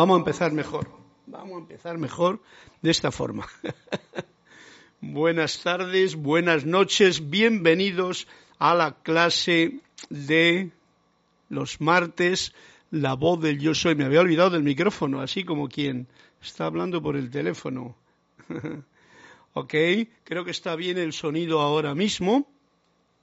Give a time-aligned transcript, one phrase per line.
[0.00, 0.88] Vamos a empezar mejor.
[1.26, 2.40] Vamos a empezar mejor
[2.80, 3.46] de esta forma.
[5.02, 8.26] buenas tardes, buenas noches, bienvenidos
[8.58, 10.70] a la clase de
[11.50, 12.54] los martes,
[12.90, 13.94] la voz del yo soy.
[13.94, 16.08] Me había olvidado del micrófono, así como quien
[16.40, 17.94] está hablando por el teléfono.
[19.52, 19.74] ok,
[20.24, 22.50] creo que está bien el sonido ahora mismo.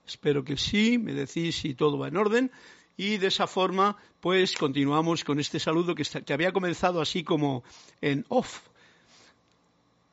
[0.06, 2.52] Espero que sí, me decís si todo va en orden
[2.98, 7.64] y de esa forma pues continuamos con este saludo que, había comenzado así como
[8.02, 8.62] en off,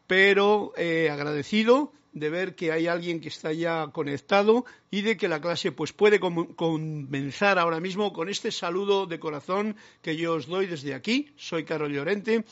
[0.07, 5.27] pero eh, agradecido de ver que hay alguien que está ya conectado y de que
[5.27, 10.47] la clase pues puede comenzar ahora mismo con este saludo de corazón que yo os
[10.47, 11.33] doy desde aquí.
[11.37, 12.45] Soy Carol Llorente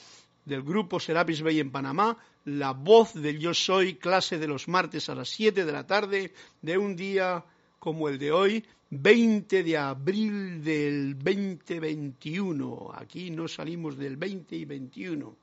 [0.45, 5.09] del grupo Serapis Bay en Panamá, la voz del yo soy, clase de los martes
[5.09, 7.45] a las 7 de la tarde de un día
[7.79, 8.65] como el de hoy,
[8.95, 12.93] 20 de abril del 2021.
[12.95, 15.35] Aquí no salimos del 20 y 21.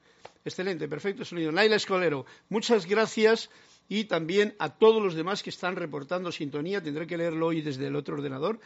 [0.45, 1.52] Excelente, perfecto sonido.
[1.52, 3.49] Naila Escolero, muchas gracias
[3.88, 6.84] y también a todos los demás que están reportando sintonía.
[6.84, 8.60] Tendré que leerlo hoy desde el otro ordenador,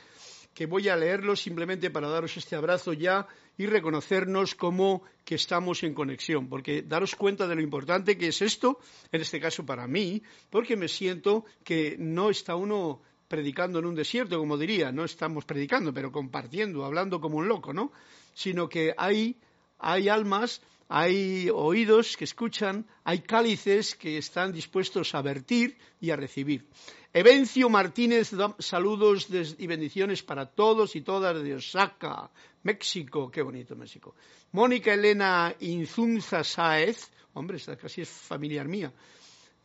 [0.53, 3.25] que voy a leerlo simplemente para daros este abrazo ya
[3.57, 8.41] y reconocernos como que estamos en conexión, porque daros cuenta de lo importante que es
[8.41, 8.79] esto,
[9.13, 13.01] en este caso para mí, porque me siento que no está uno
[13.33, 17.73] predicando en un desierto, como diría, no estamos predicando, pero compartiendo, hablando como un loco,
[17.73, 17.91] ¿no?
[18.35, 19.37] Sino que hay,
[19.79, 26.15] hay almas, hay oídos que escuchan, hay cálices que están dispuestos a vertir y a
[26.15, 26.67] recibir.
[27.11, 32.29] Evencio Martínez, saludos y bendiciones para todos y todas de Osaka,
[32.61, 34.13] México, qué bonito México.
[34.51, 38.93] Mónica Elena Inzunza Sáez, hombre, esta casi es familiar mía.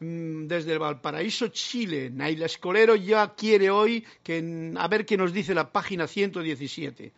[0.01, 2.11] Mm, desde el Valparaíso, Chile.
[2.11, 7.13] Naila Escolero ya quiere hoy que, a ver qué nos dice la página 117.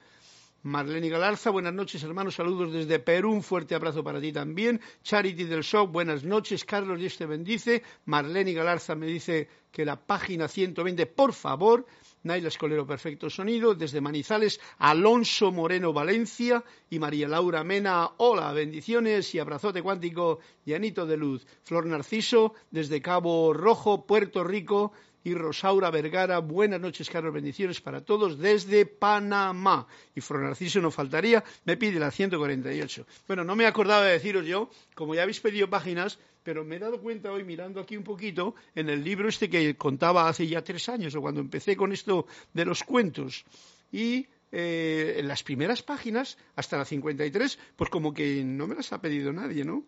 [0.62, 4.78] Marlene Galarza, buenas noches hermanos, saludos desde Perú, un fuerte abrazo para ti también.
[5.02, 7.82] Charity del Show, buenas noches, Carlos Dios te bendice.
[8.04, 11.86] Marlene Galarza me dice que la página 120, por favor.
[12.22, 13.74] Naila Escolero, perfecto sonido.
[13.74, 18.10] Desde Manizales, Alonso Moreno Valencia y María Laura Mena.
[18.18, 21.46] Hola, bendiciones y abrazote cuántico llanito de luz.
[21.62, 24.92] Flor Narciso, desde Cabo Rojo, Puerto Rico.
[25.22, 29.86] Y Rosaura Vergara, buenas noches, Carlos, bendiciones para todos desde Panamá.
[30.14, 33.06] Y Flor Narciso no faltaría, me pide la 148.
[33.26, 36.78] Bueno, no me acordaba de deciros yo, como ya habéis pedido páginas, pero me he
[36.78, 40.62] dado cuenta hoy mirando aquí un poquito en el libro este que contaba hace ya
[40.62, 43.44] tres años o cuando empecé con esto de los cuentos
[43.92, 48.92] y eh, en las primeras páginas hasta la 53 pues como que no me las
[48.92, 49.84] ha pedido nadie, ¿no?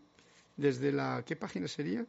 [0.57, 2.05] Desde la ¿qué página sería?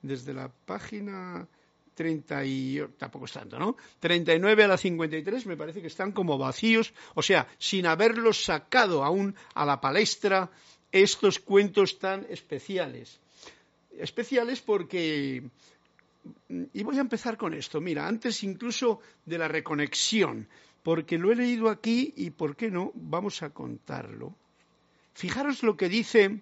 [0.00, 1.46] Desde la página
[1.94, 3.76] 30 y tampoco es tanto, ¿no?
[4.00, 9.04] 39 a la 53 me parece que están como vacíos, o sea, sin haberlos sacado
[9.04, 10.50] aún a la palestra
[10.90, 13.20] estos cuentos tan especiales
[13.98, 15.42] especiales porque
[16.72, 17.80] y voy a empezar con esto.
[17.80, 20.46] Mira, antes incluso de la reconexión,
[20.82, 22.92] porque lo he leído aquí y, ¿por qué no?
[22.94, 24.34] Vamos a contarlo.
[25.14, 26.40] Fijaros lo que dice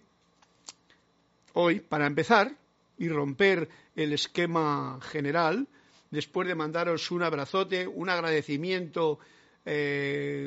[1.55, 2.57] hoy, para empezar
[3.01, 5.67] y romper el esquema general,
[6.11, 9.19] después de mandaros un abrazote, un agradecimiento
[9.65, 10.47] eh,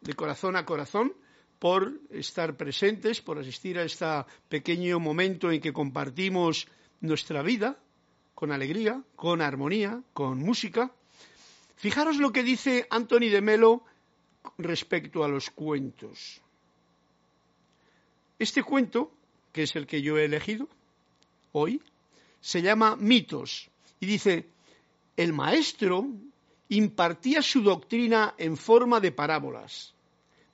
[0.00, 1.12] de corazón a corazón,
[1.58, 4.06] por estar presentes, por asistir a este
[4.48, 6.66] pequeño momento en que compartimos
[7.02, 7.78] nuestra vida
[8.34, 10.90] con alegría, con armonía, con música.
[11.76, 13.84] Fijaros lo que dice Anthony de Melo
[14.56, 16.40] respecto a los cuentos.
[18.38, 19.12] Este cuento,
[19.52, 20.66] que es el que yo he elegido
[21.54, 21.80] hoy,
[22.40, 23.70] se llama Mitos
[24.00, 24.46] y dice,
[25.16, 26.06] el maestro
[26.68, 29.94] impartía su doctrina en forma de parábolas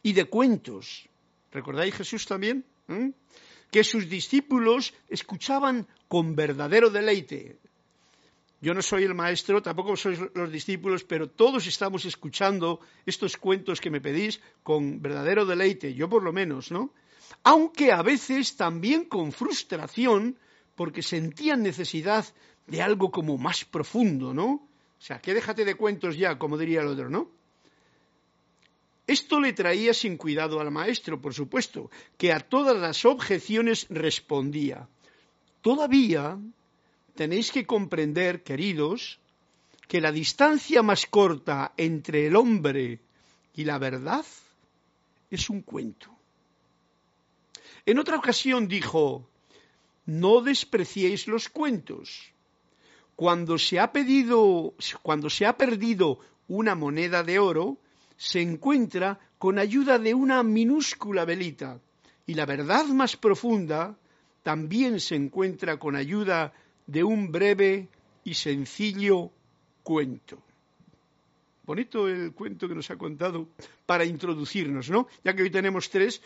[0.02, 1.08] y de cuentos.
[1.50, 2.64] ¿Recordáis Jesús también?
[2.86, 3.08] ¿Mm?
[3.70, 7.58] Que sus discípulos escuchaban con verdadero deleite.
[8.60, 13.80] Yo no soy el maestro, tampoco sois los discípulos, pero todos estamos escuchando estos cuentos
[13.80, 16.92] que me pedís con verdadero deleite, yo por lo menos, ¿no?
[17.42, 20.36] Aunque a veces también con frustración,
[20.80, 22.24] porque sentían necesidad
[22.66, 24.48] de algo como más profundo, ¿no?
[24.98, 27.28] O sea, que déjate de cuentos ya, como diría el otro, ¿no?
[29.06, 34.88] Esto le traía sin cuidado al maestro, por supuesto, que a todas las objeciones respondía.
[35.60, 36.38] Todavía
[37.14, 39.20] tenéis que comprender, queridos,
[39.86, 43.00] que la distancia más corta entre el hombre
[43.54, 44.24] y la verdad
[45.30, 46.08] es un cuento.
[47.84, 49.29] En otra ocasión dijo,
[50.06, 52.32] no despreciéis los cuentos.
[53.16, 56.18] Cuando se ha pedido, cuando se ha perdido
[56.48, 57.78] una moneda de oro,
[58.16, 61.80] se encuentra con ayuda de una minúscula velita
[62.26, 63.96] y la verdad más profunda
[64.42, 66.52] también se encuentra con ayuda
[66.86, 67.88] de un breve
[68.24, 69.30] y sencillo
[69.82, 70.42] cuento.
[71.64, 73.48] Bonito el cuento que nos ha contado
[73.86, 75.08] para introducirnos, ¿no?
[75.24, 76.20] Ya que hoy tenemos tres,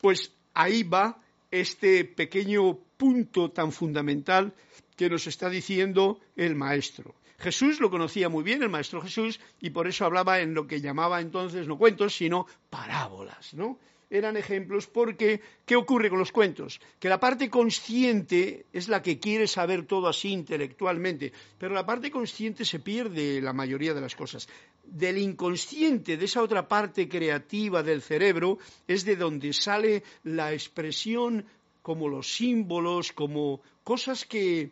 [0.00, 1.18] pues ahí va
[1.60, 4.52] este pequeño punto tan fundamental
[4.96, 7.14] que nos está diciendo el maestro.
[7.38, 10.80] Jesús lo conocía muy bien, el maestro Jesús, y por eso hablaba en lo que
[10.80, 13.78] llamaba entonces no cuentos, sino parábolas, ¿no?
[14.14, 16.80] Eran ejemplos porque, ¿qué ocurre con los cuentos?
[17.00, 22.12] Que la parte consciente es la que quiere saber todo así intelectualmente, pero la parte
[22.12, 24.48] consciente se pierde la mayoría de las cosas.
[24.84, 31.44] Del inconsciente, de esa otra parte creativa del cerebro, es de donde sale la expresión
[31.82, 34.70] como los símbolos, como cosas que,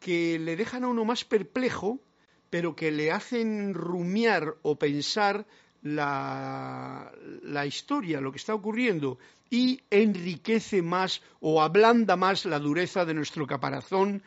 [0.00, 2.00] que le dejan a uno más perplejo,
[2.50, 5.46] pero que le hacen rumiar o pensar
[5.84, 7.12] la,
[7.66, 9.18] historia, lo que está ocurriendo,
[9.50, 14.22] y enriquece más o ablanda más la dureza de nuestro caparazón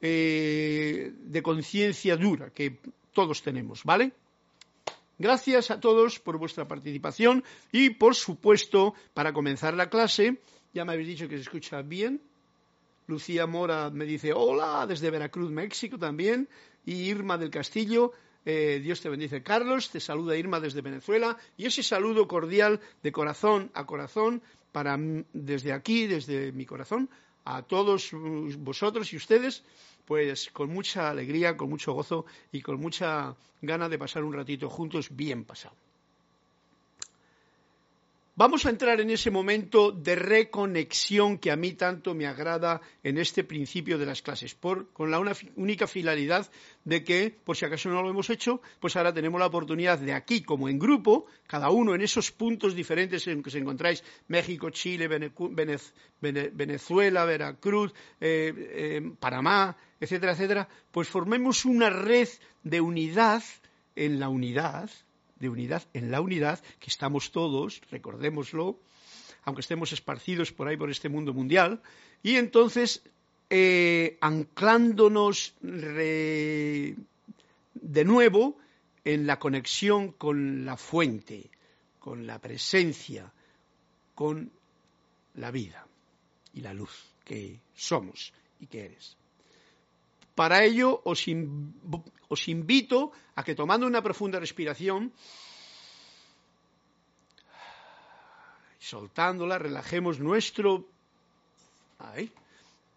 [0.00, 2.78] eh, de conciencia dura que
[3.12, 4.12] todos tenemos, ¿vale?
[5.18, 7.42] Gracias a todos por vuestra participación
[7.72, 10.40] y, por supuesto, para comenzar la clase,
[10.74, 12.20] ya me habéis dicho que se escucha bien.
[13.06, 16.48] Lucía Mora me dice hola desde Veracruz, México también.
[16.84, 18.12] Y Irma del Castillo
[18.50, 19.90] eh, Dios te bendice, Carlos.
[19.90, 21.36] Te saluda Irma desde Venezuela.
[21.58, 24.40] Y ese saludo cordial de corazón a corazón
[24.72, 24.96] para
[25.34, 27.10] desde aquí, desde mi corazón,
[27.44, 29.64] a todos vosotros y ustedes,
[30.06, 34.70] pues con mucha alegría, con mucho gozo y con mucha gana de pasar un ratito
[34.70, 35.76] juntos bien pasado.
[38.38, 43.18] Vamos a entrar en ese momento de reconexión que a mí tanto me agrada en
[43.18, 45.18] este principio de las clases, con la
[45.56, 46.48] única finalidad
[46.84, 50.12] de que, por si acaso no lo hemos hecho, pues ahora tenemos la oportunidad de
[50.12, 54.70] aquí, como en grupo, cada uno en esos puntos diferentes en que os encontráis, México,
[54.70, 55.08] Chile,
[56.20, 62.28] Venezuela, Veracruz, eh, eh, Panamá, etcétera, etcétera, pues formemos una red
[62.62, 63.42] de unidad
[63.96, 64.88] en la unidad,
[65.40, 68.78] de unidad, en la unidad, que estamos todos, recordémoslo,
[69.44, 71.80] aunque estemos esparcidos por ahí por este mundo mundial,
[72.22, 73.02] y entonces
[73.50, 76.94] eh, anclándonos de
[78.04, 78.58] nuevo
[79.04, 81.50] en la conexión con la fuente,
[81.98, 83.32] con la presencia,
[84.14, 84.50] con
[85.34, 85.86] la vida
[86.52, 86.90] y la luz
[87.24, 89.16] que somos y que eres.
[90.38, 91.26] Para ello os,
[92.46, 95.10] invito a que tomando una profunda respiración,
[98.78, 100.86] soltándola, relajemos nuestro...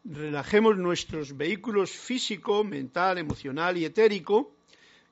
[0.06, 4.54] relajemos nuestros vehículos físico, mental, emocional y etérico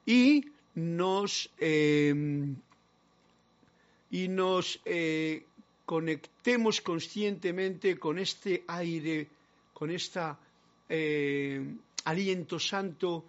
[0.05, 0.45] y
[0.75, 2.55] nos, em,
[4.11, 5.45] y nos eh,
[5.83, 9.25] conectemos conscientemente con este aire,
[9.73, 10.37] con esta
[10.89, 11.65] eh,
[12.06, 13.25] aliento santo,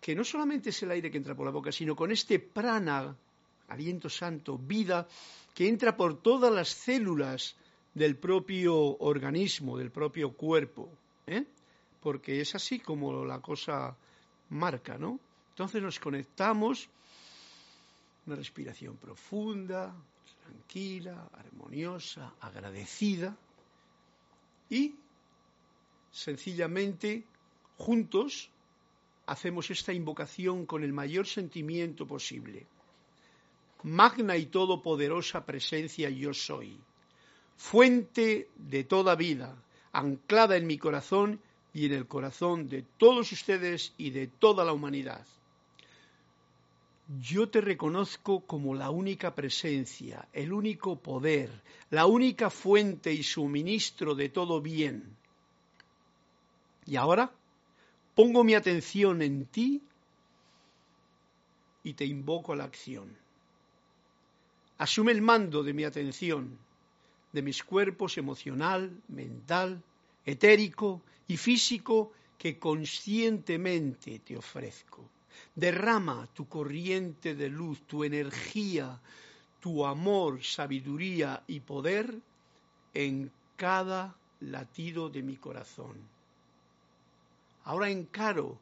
[0.00, 3.16] que no solamente es el aire que entra por la boca, sino con este prana,
[3.68, 5.06] aliento santo, vida,
[5.54, 7.56] que entra por todas las células
[7.94, 10.88] del propio organismo, del propio cuerpo.
[11.26, 11.44] ¿eh?
[12.00, 13.96] Porque es así como la cosa
[14.50, 15.18] marca, ¿no?
[15.50, 16.88] Entonces nos conectamos,
[18.26, 19.92] una respiración profunda,
[20.44, 23.36] tranquila, armoniosa, agradecida,
[24.70, 24.94] y
[26.12, 27.24] sencillamente
[27.78, 28.50] Juntos
[29.26, 32.66] hacemos esta invocación con el mayor sentimiento posible.
[33.84, 36.76] Magna y todopoderosa presencia yo soy,
[37.56, 39.54] fuente de toda vida,
[39.92, 41.40] anclada en mi corazón
[41.72, 45.24] y en el corazón de todos ustedes y de toda la humanidad.
[47.20, 51.50] Yo te reconozco como la única presencia, el único poder,
[51.90, 55.16] la única fuente y suministro de todo bien.
[56.84, 57.30] Y ahora
[58.18, 59.80] Pongo mi atención en ti
[61.84, 63.16] y te invoco a la acción.
[64.78, 66.58] Asume el mando de mi atención,
[67.32, 69.80] de mis cuerpos emocional, mental,
[70.26, 75.08] etérico y físico que conscientemente te ofrezco.
[75.54, 79.00] Derrama tu corriente de luz, tu energía,
[79.60, 82.18] tu amor, sabiduría y poder
[82.94, 86.17] en cada latido de mi corazón
[87.68, 88.58] Ahora encaro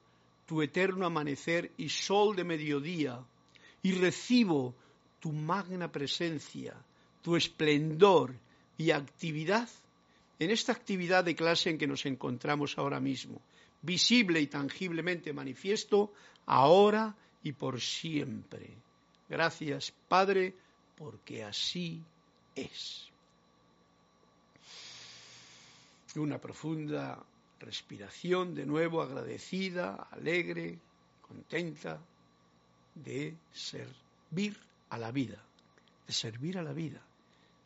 [0.46, 3.22] tu eterno amanecer y sol de mediodía
[3.80, 4.74] y recibo
[5.20, 6.74] tu magna presencia,
[7.22, 8.34] tu esplendor
[8.76, 9.68] y actividad
[10.40, 13.40] en esta actividad de clase en que nos encontramos ahora mismo,
[13.80, 16.12] visible y tangiblemente manifiesto
[16.46, 18.70] ahora y por siempre.
[19.28, 20.52] Gracias, Padre,
[20.98, 22.02] porque así
[22.56, 23.06] es.
[26.16, 27.22] Una profunda
[27.60, 30.78] respiración, de nuevo agradecida, alegre,
[31.22, 32.00] contenta
[32.94, 34.56] de servir
[34.90, 35.42] a la vida,
[36.06, 37.00] de servir a la vida.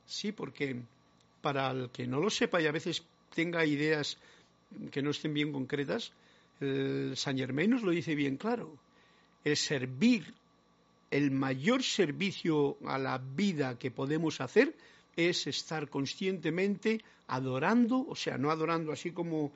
[0.07, 0.81] Sí, porque
[1.41, 3.03] para el que no lo sepa y a veces
[3.35, 4.19] tenga ideas
[4.91, 6.13] que no estén bien concretas,
[6.61, 8.77] el San Germain nos lo dice bien claro.
[9.45, 10.35] El servir,
[11.11, 14.75] el mayor servicio a la vida que podemos hacer
[15.29, 19.53] es estar conscientemente adorando, o sea, no adorando así como,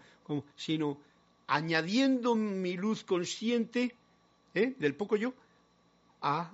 [0.55, 0.99] sino
[1.47, 3.95] añadiendo mi luz consciente
[4.55, 4.75] ¿eh?
[4.79, 5.35] del poco yo
[6.23, 6.53] a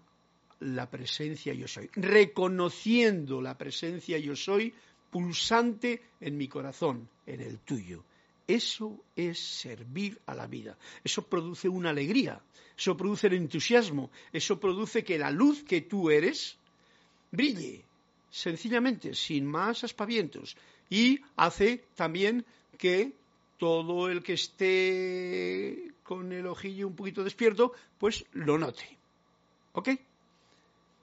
[0.60, 4.74] la presencia yo soy, reconociendo la presencia yo soy
[5.10, 8.04] pulsante en mi corazón, en el tuyo.
[8.46, 10.76] Eso es servir a la vida.
[11.04, 12.42] Eso produce una alegría,
[12.76, 16.58] eso produce el entusiasmo, eso produce que la luz que tú eres
[17.30, 17.84] brille,
[18.30, 20.56] sencillamente, sin más aspavientos.
[20.88, 22.44] Y hace también
[22.78, 23.12] que
[23.58, 28.84] todo el que esté con el ojillo un poquito despierto, pues lo note.
[29.72, 29.90] ¿Ok?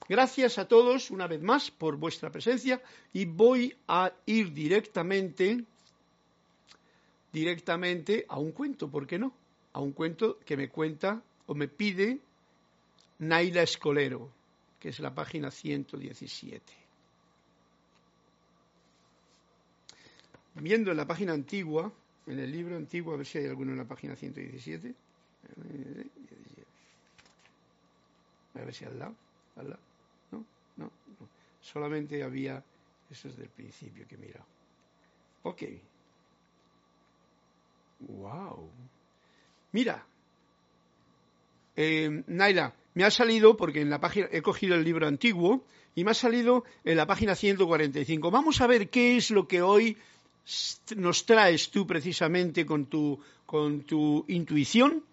[0.09, 2.81] Gracias a todos una vez más por vuestra presencia
[3.13, 5.65] y voy a ir directamente
[7.31, 9.33] directamente a un cuento, ¿por qué no?
[9.73, 12.19] A un cuento que me cuenta o me pide
[13.19, 14.31] Naila Escolero,
[14.79, 16.86] que es la página 117.
[20.59, 21.91] Viendo en la página antigua,
[22.25, 24.93] en el libro antiguo, a ver si hay alguno en la página 117.
[28.55, 29.15] A ver si al lado.
[30.31, 30.45] No,
[30.77, 31.29] no, no.
[31.61, 32.63] Solamente había,
[33.09, 34.45] eso es del principio que he mirado.
[35.43, 35.63] Ok.
[37.99, 38.69] Wow.
[39.71, 40.05] Mira,
[41.75, 46.03] eh, Naila, me ha salido, porque en la página he cogido el libro antiguo, y
[46.03, 48.31] me ha salido en la página 145.
[48.31, 49.97] Vamos a ver qué es lo que hoy
[50.95, 55.03] nos traes tú precisamente con tu, con tu intuición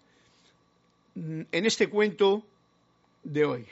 [1.15, 2.43] en este cuento
[3.23, 3.65] de hoy.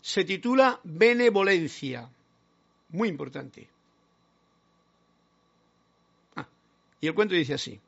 [0.00, 2.08] Se titula Benevolencia.
[2.90, 3.68] Muy importante.
[6.36, 6.46] Ah,
[7.00, 7.80] y el cuento dice así.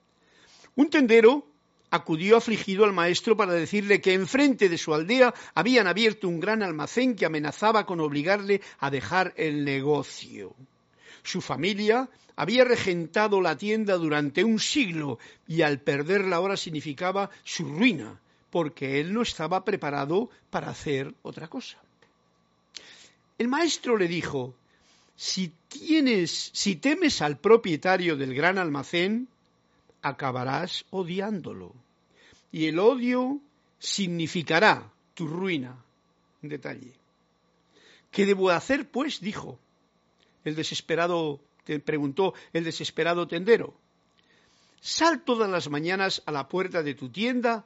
[0.77, 1.47] Un tendero
[1.91, 6.63] acudió afligido al maestro para decirle que enfrente de su aldea habían abierto un gran
[6.63, 10.55] almacén que amenazaba con obligarle a dejar el negocio.
[11.25, 17.65] Su familia había regentado la tienda durante un siglo y al perderla ahora significaba su
[17.65, 21.79] ruina, porque él no estaba preparado para hacer otra cosa.
[23.39, 24.55] El maestro le dijo,
[25.17, 29.27] si tienes, si temes al propietario del gran almacén,
[30.03, 31.73] acabarás odiándolo.
[32.53, 33.41] Y el odio
[33.79, 35.77] significará tu ruina.
[36.43, 36.93] Detalle.
[38.11, 39.21] ¿Qué debo hacer, pues?
[39.21, 39.59] dijo.
[40.45, 41.41] El desesperado
[41.85, 43.75] preguntó el desesperado tendero.
[44.81, 47.65] Sal todas las mañanas a la puerta de tu tienda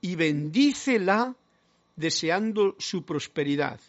[0.00, 1.34] y bendícela
[1.96, 3.80] deseando su prosperidad.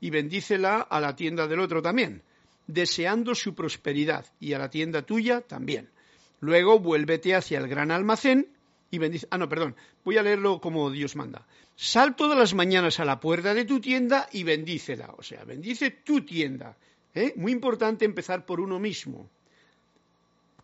[0.00, 2.22] Y bendícela a la tienda del otro también,
[2.66, 5.90] deseando su prosperidad, y a la tienda tuya también.
[6.40, 8.48] Luego vuélvete hacia el gran almacén
[8.90, 9.28] y bendice.
[9.30, 9.76] Ah, no, perdón.
[10.04, 11.46] Voy a leerlo como Dios manda.
[11.76, 15.14] Sal todas las mañanas a la puerta de tu tienda y bendícela.
[15.16, 16.76] O sea, bendice tu tienda.
[17.14, 17.32] ¿Eh?
[17.36, 19.28] Muy importante empezar por uno mismo.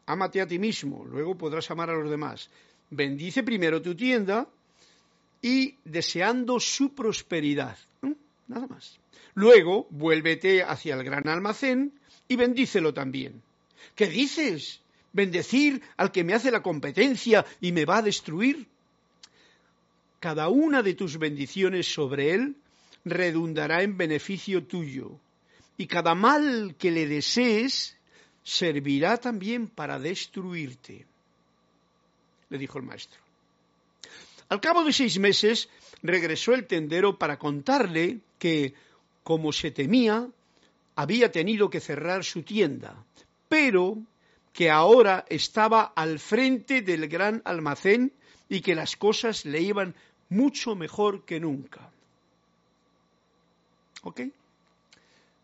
[0.06, 2.48] Ámate a ti mismo, luego podrás amar a los demás.
[2.90, 4.48] Bendice primero tu tienda
[5.42, 7.76] y deseando su prosperidad.
[8.46, 8.98] Nada más.
[9.34, 11.92] Luego, vuélvete hacia el gran almacén
[12.26, 13.42] y bendícelo también.
[13.94, 14.80] ¿Qué dices?
[15.12, 18.66] bendecir al que me hace la competencia y me va a destruir.
[20.20, 22.56] Cada una de tus bendiciones sobre él
[23.04, 25.18] redundará en beneficio tuyo,
[25.78, 27.96] y cada mal que le desees
[28.42, 31.06] servirá también para destruirte,
[32.50, 33.20] le dijo el maestro.
[34.48, 35.68] Al cabo de seis meses
[36.02, 38.74] regresó el tendero para contarle que,
[39.22, 40.28] como se temía,
[40.96, 42.96] había tenido que cerrar su tienda,
[43.48, 43.98] pero
[44.52, 48.12] que ahora estaba al frente del gran almacén
[48.48, 49.94] y que las cosas le iban
[50.28, 51.90] mucho mejor que nunca.
[54.02, 54.22] ¿Ok?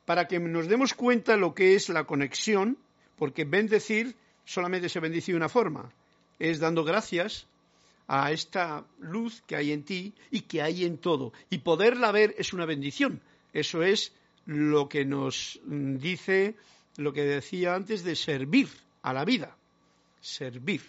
[0.05, 2.77] Para que nos demos cuenta lo que es la conexión,
[3.17, 5.91] porque bendecir solamente se bendice de una forma,
[6.39, 7.47] es dando gracias
[8.07, 11.33] a esta luz que hay en ti y que hay en todo.
[11.49, 13.23] Y poderla ver es una bendición.
[13.55, 14.13] Eso es
[14.45, 16.55] lo que nos dice,
[16.97, 18.69] lo que decía antes de servir
[19.01, 19.57] a la vida.
[20.21, 20.83] Servir.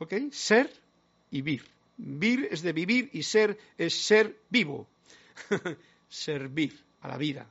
[0.00, 0.14] ¿Ok?
[0.32, 0.72] Ser
[1.30, 1.62] y vir.
[1.96, 4.88] Vir es de vivir y ser es ser vivo.
[6.08, 7.46] Servir a la vida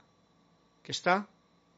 [0.89, 1.27] está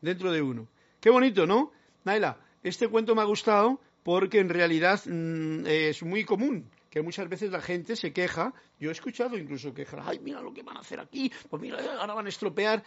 [0.01, 0.67] dentro de uno.
[0.99, 1.71] Qué bonito, ¿no?
[2.03, 7.29] Naila, este cuento me ha gustado porque en realidad mm, es muy común que muchas
[7.29, 10.75] veces la gente se queja, yo he escuchado incluso quejas, ay, mira lo que van
[10.75, 12.83] a hacer aquí, pues mira, ahora van a estropear,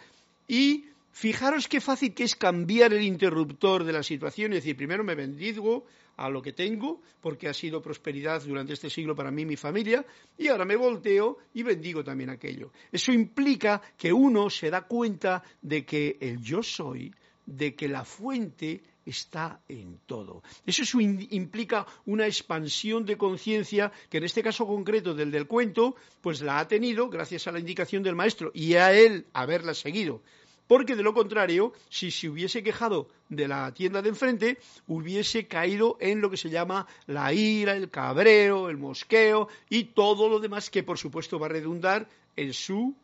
[0.47, 5.01] y fijaros qué fácil que es cambiar el interruptor de la situación y decir, primero
[5.01, 5.85] me bendigo
[6.17, 9.55] a lo que tengo, porque ha sido prosperidad durante este siglo para mí y mi
[9.55, 10.05] familia,
[10.37, 12.73] y ahora me volteo y bendigo también aquello.
[12.91, 17.13] Eso implica que uno se da cuenta de que el yo soy,
[17.45, 20.43] de que la fuente está en todo.
[20.65, 26.41] Eso implica una expansión de conciencia que en este caso concreto del del cuento, pues
[26.41, 30.21] la ha tenido gracias a la indicación del maestro y a él haberla seguido.
[30.67, 34.57] Porque de lo contrario, si se hubiese quejado de la tienda de enfrente,
[34.87, 40.27] hubiese caído en lo que se llama la ira, el cabreo, el mosqueo y todo
[40.27, 42.95] lo demás que por supuesto va a redundar en su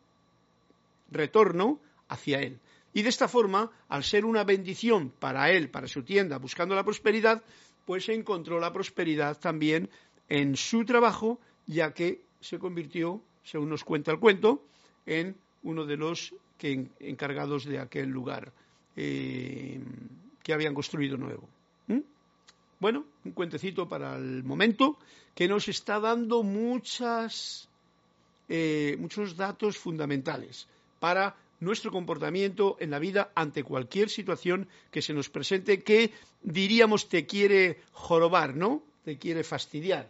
[1.12, 2.60] retorno hacia él.
[2.94, 6.84] Y de esta forma, al ser una bendición para él, para su tienda, buscando la
[6.84, 7.44] prosperidad,
[7.86, 9.90] pues encontró la prosperidad también
[10.28, 14.66] en su trabajo, ya que se convirtió, según nos cuenta el cuento,
[15.06, 16.34] en uno de los
[17.00, 18.52] encargados de aquel lugar
[18.96, 19.80] eh,
[20.44, 21.48] que habían construido nuevo.
[21.88, 22.00] ¿Mm?
[22.80, 24.98] Bueno, un cuentecito para el momento
[25.36, 27.70] que nos está dando muchas,
[28.50, 30.68] eh, muchos datos fundamentales
[31.00, 37.08] para nuestro comportamiento en la vida ante cualquier situación que se nos presente que diríamos
[37.08, 38.84] te quiere jorobar, ¿no?
[39.06, 40.10] Te quiere fastidiar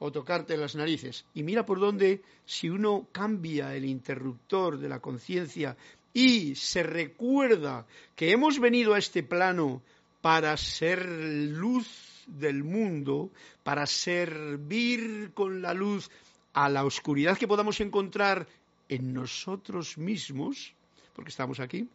[0.00, 1.24] o tocarte las narices.
[1.34, 5.76] Y mira por dónde, si uno cambia el interruptor de la conciencia
[6.12, 9.82] y se recuerda que hemos venido a este plano
[10.22, 13.30] para ser luz del mundo,
[13.62, 16.10] para servir con la luz
[16.54, 18.48] a la oscuridad que podamos encontrar
[18.88, 20.74] en nosotros mismos,
[21.14, 21.86] porque estamos aquí,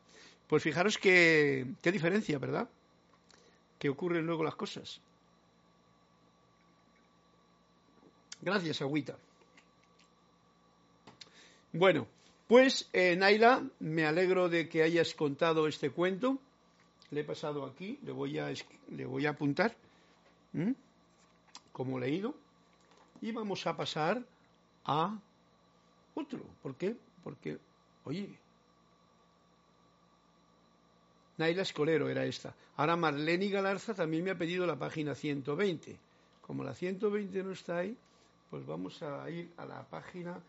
[0.48, 2.70] pues fijaros que, qué diferencia, ¿verdad?
[3.80, 5.02] Que ocurren luego las cosas.
[8.46, 9.18] Gracias, Agüita.
[11.74, 12.06] Bueno,
[12.48, 16.38] pues eh, Naila, me alegro de que hayas contado este cuento.
[17.10, 19.76] Le he pasado aquí, le voy a, apuntar
[21.72, 22.36] como leído.
[23.20, 24.24] Y vamos a pasar
[24.86, 25.18] a
[26.14, 26.42] otro.
[26.62, 26.96] ¿Por qué?
[27.24, 27.58] Porque,
[28.04, 28.30] oye,
[31.38, 32.54] Naila Escolero era esta.
[32.78, 35.98] Ahora Marlene Galarza también me ha pedido la página 120.
[36.42, 37.98] Como la 120 no está ahí,
[38.50, 40.40] pues vamos a ir a la página,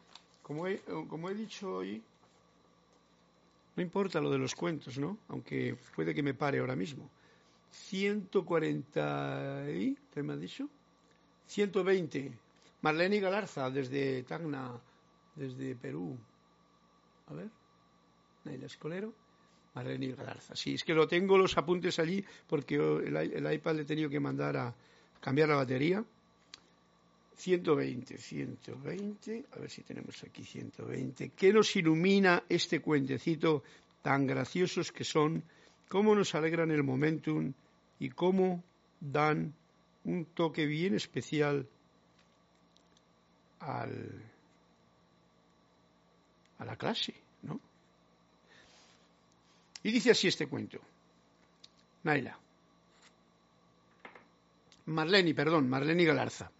[0.42, 2.02] como he, como he dicho hoy,
[3.76, 5.18] no importa lo de los cuentos, ¿no?
[5.28, 7.10] Aunque puede que me pare ahora mismo.
[7.70, 10.68] 140 y, ¿qué me ha dicho?
[11.46, 12.32] 120.
[12.82, 14.80] Marlene Galarza, desde Tacna,
[15.34, 16.16] desde Perú.
[17.26, 17.48] A ver,
[18.44, 19.12] Naila Escolero.
[19.74, 20.56] Marlene Galarza.
[20.56, 24.20] Sí, es que lo tengo los apuntes allí porque el, iPad le he tenido que
[24.20, 24.74] mandar a
[25.20, 26.02] cambiar la batería.
[27.36, 31.30] 120, 120, a ver si tenemos aquí 120.
[31.30, 33.62] ¿Qué nos ilumina este cuentecito
[34.02, 35.42] tan graciosos que son?
[35.88, 37.52] ¿Cómo nos alegran el momentum
[37.98, 38.64] y cómo
[39.00, 39.54] dan
[40.04, 41.68] un toque bien especial
[43.60, 44.22] al,
[46.58, 47.60] a la clase, ¿no?
[49.82, 50.80] Y dice así este cuento.
[52.02, 52.38] Naila.
[54.86, 56.50] Marleni, perdón, Marleni Galarza.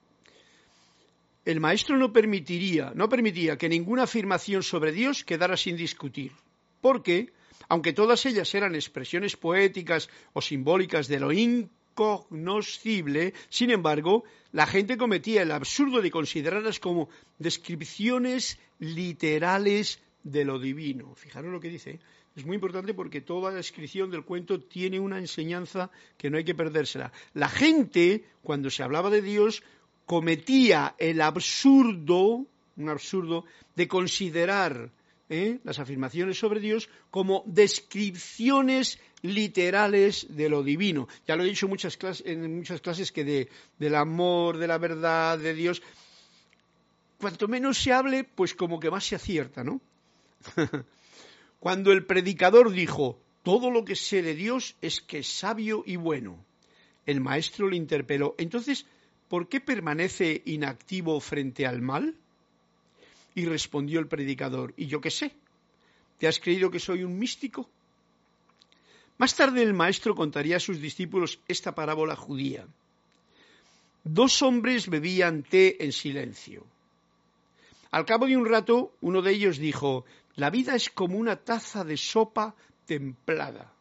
[1.46, 6.32] El maestro no permitiría, no permitía que ninguna afirmación sobre Dios quedara sin discutir,
[6.80, 7.30] porque,
[7.68, 14.96] aunque todas ellas eran expresiones poéticas o simbólicas de lo incognoscible, sin embargo, la gente
[14.96, 21.14] cometía el absurdo de considerarlas como descripciones literales de lo divino.
[21.14, 22.00] Fijaros lo que dice.
[22.35, 26.44] Es muy importante porque toda la descripción del cuento tiene una enseñanza que no hay
[26.44, 27.11] que perdérsela.
[27.32, 29.62] La gente, cuando se hablaba de Dios,
[30.06, 34.90] cometía el absurdo, un absurdo, de considerar
[35.28, 35.58] ¿eh?
[35.64, 41.08] las afirmaciones sobre Dios como descripciones literales de lo divino.
[41.26, 45.54] Ya lo he dicho muchas en muchas clases que del amor, de la verdad, de
[45.54, 45.82] Dios,
[47.18, 49.80] cuanto menos se hable, pues como que más se acierta, ¿no?
[51.60, 55.96] Cuando el predicador dijo, todo lo que sé de Dios es que es sabio y
[55.96, 56.44] bueno,
[57.06, 58.86] el maestro le interpeló, entonces,
[59.28, 62.14] ¿por qué permanece inactivo frente al mal?
[63.34, 65.34] Y respondió el predicador, ¿y yo qué sé?
[66.18, 67.68] ¿Te has creído que soy un místico?
[69.18, 72.66] Más tarde el maestro contaría a sus discípulos esta parábola judía.
[74.04, 76.64] Dos hombres bebían té en silencio.
[77.90, 80.04] Al cabo de un rato, uno de ellos dijo,
[80.36, 82.54] la vida es como una taza de sopa
[82.86, 83.72] templada.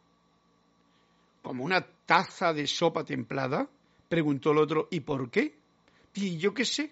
[1.42, 3.68] como una taza de sopa templada?
[4.08, 4.88] Preguntó el otro.
[4.90, 5.54] ¿Y por qué?
[6.14, 6.90] Y yo qué sé.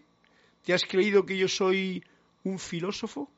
[0.64, 2.02] ¿Te has creído que yo soy
[2.42, 3.28] un filósofo?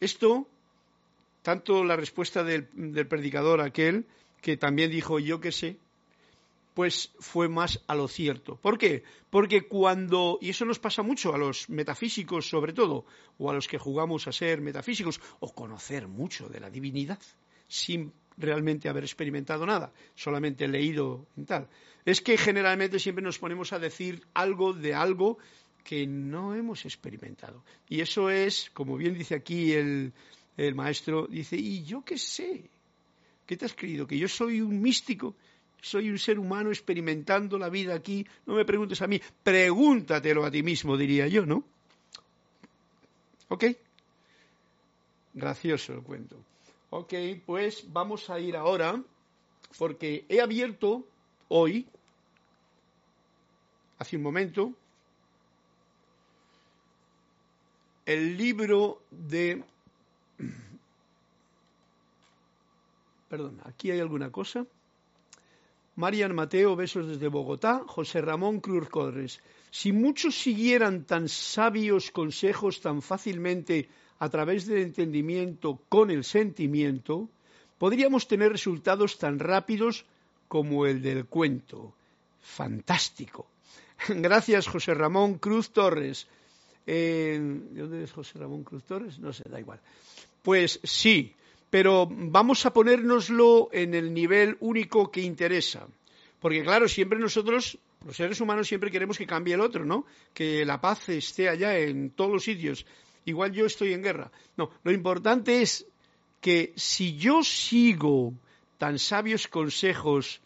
[0.00, 0.46] Esto,
[1.42, 2.66] tanto la respuesta del,
[3.06, 4.06] predicador aquel,
[4.40, 5.76] que también dijo yo qué sé,
[6.72, 8.56] pues fue más a lo cierto.
[8.56, 9.02] ¿Por qué?
[9.28, 13.04] Porque cuando, y eso nos pasa mucho a los metafísicos sobre todo,
[13.38, 17.18] o a los que jugamos a ser metafísicos, o conocer mucho de la divinidad,
[17.68, 21.68] sin realmente haber experimentado nada, solamente leído y tal,
[22.04, 25.38] es que generalmente siempre nos ponemos a decir algo de algo
[25.84, 27.62] que no hemos experimentado.
[27.88, 30.12] Y eso es, como bien dice aquí el,
[30.56, 32.68] el maestro, dice, ¿y yo qué sé?
[33.46, 34.06] ¿Qué te has creído?
[34.06, 35.34] ¿Que yo soy un místico?
[35.82, 40.50] soy un ser humano experimentando la vida aquí, no me preguntes a mí, pregúntatelo a
[40.50, 41.64] ti mismo, diría yo, ¿no?
[43.48, 43.64] ¿Ok?
[45.34, 46.36] Gracioso el cuento.
[46.92, 47.14] Ok,
[47.46, 49.00] pues vamos a ir ahora,
[49.78, 51.06] porque he abierto
[51.46, 51.86] hoy,
[53.98, 54.74] hace un momento,
[58.06, 59.62] el libro de...
[63.28, 64.66] Perdón, aquí hay alguna cosa.
[65.94, 69.40] Marian Mateo, besos desde Bogotá, José Ramón Cruz Codres.
[69.70, 73.88] Si muchos siguieran tan sabios consejos tan fácilmente
[74.20, 77.28] a través del entendimiento con el sentimiento,
[77.78, 80.04] podríamos tener resultados tan rápidos
[80.46, 81.94] como el del cuento.
[82.40, 83.46] Fantástico.
[84.08, 86.28] Gracias, José Ramón Cruz Torres.
[86.86, 87.38] ¿De
[87.72, 89.18] dónde es José Ramón Cruz Torres?
[89.18, 89.80] No sé, da igual.
[90.42, 91.34] Pues sí,
[91.70, 95.86] pero vamos a ponérnoslo en el nivel único que interesa.
[96.40, 100.04] Porque claro, siempre nosotros, los seres humanos, siempre queremos que cambie el otro, ¿no?
[100.34, 102.84] Que la paz esté allá en todos los sitios.
[103.30, 104.30] Igual yo estoy en guerra.
[104.56, 105.86] No, lo importante es
[106.40, 108.34] que si yo sigo
[108.76, 110.40] tan sabios consejos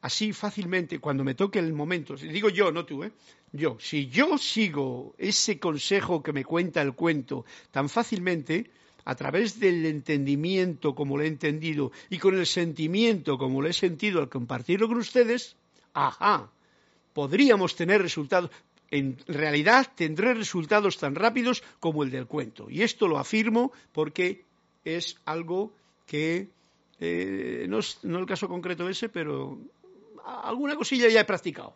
[0.00, 3.12] así fácilmente cuando me toque el momento, digo yo, no tú, ¿eh?
[3.52, 8.70] Yo, si yo sigo ese consejo que me cuenta el cuento tan fácilmente,
[9.04, 13.72] a través del entendimiento como lo he entendido y con el sentimiento como lo he
[13.72, 15.56] sentido al compartirlo con ustedes,
[15.92, 16.50] ajá,
[17.12, 18.50] podríamos tener resultados.
[18.90, 22.68] En realidad tendré resultados tan rápidos como el del cuento.
[22.70, 24.44] Y esto lo afirmo porque
[24.84, 25.72] es algo
[26.06, 26.48] que
[27.00, 29.58] eh, no es no el caso concreto ese, pero
[30.24, 31.74] alguna cosilla ya he practicado.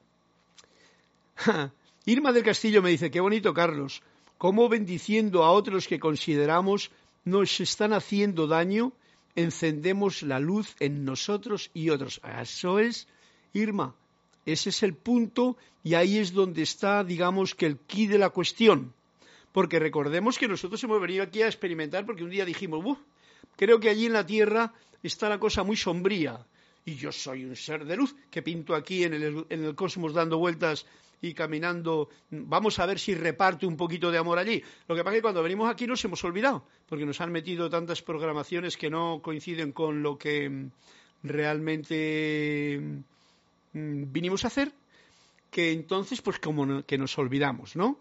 [2.07, 4.03] Irma del Castillo me dice, qué bonito Carlos,
[4.39, 6.91] cómo bendiciendo a otros que consideramos
[7.25, 8.93] nos están haciendo daño,
[9.35, 12.21] encendemos la luz en nosotros y otros.
[12.41, 13.07] Eso es,
[13.53, 13.95] Irma,
[14.53, 18.31] ese es el punto y ahí es donde está, digamos, que el quid de la
[18.31, 18.95] cuestión.
[19.53, 22.99] Porque recordemos que nosotros hemos venido aquí a experimentar porque un día dijimos,
[23.57, 26.47] creo que allí en la Tierra está la cosa muy sombría
[26.85, 30.15] y yo soy un ser de luz que pinto aquí en el, en el cosmos
[30.15, 30.87] dando vueltas
[31.21, 34.63] y caminando, vamos a ver si reparte un poquito de amor allí.
[34.87, 37.69] Lo que pasa es que cuando venimos aquí nos hemos olvidado, porque nos han metido
[37.69, 40.69] tantas programaciones que no coinciden con lo que
[41.23, 42.81] realmente
[43.73, 44.73] mm, vinimos a hacer,
[45.51, 47.99] que entonces pues como que nos olvidamos, ¿no?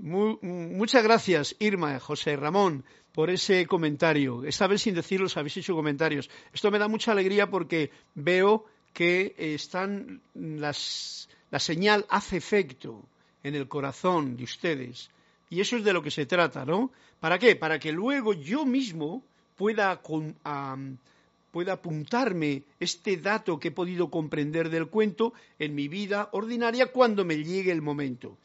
[0.00, 4.44] muchas gracias, Irma, José Ramón, por ese comentario.
[4.44, 6.30] Esta vez sin decirlo habéis hecho comentarios.
[6.52, 13.02] Esto me da mucha alegría porque veo que están las la señal hace efecto
[13.42, 15.10] en el corazón de ustedes.
[15.50, 16.92] Y eso es de lo que se trata, ¿no?
[17.20, 17.56] ¿Para qué?
[17.56, 19.22] Para que luego yo mismo
[19.56, 20.00] pueda,
[21.50, 27.24] pueda apuntarme este dato que he podido comprender del cuento en mi vida ordinaria cuando
[27.24, 28.36] me llegue el momento.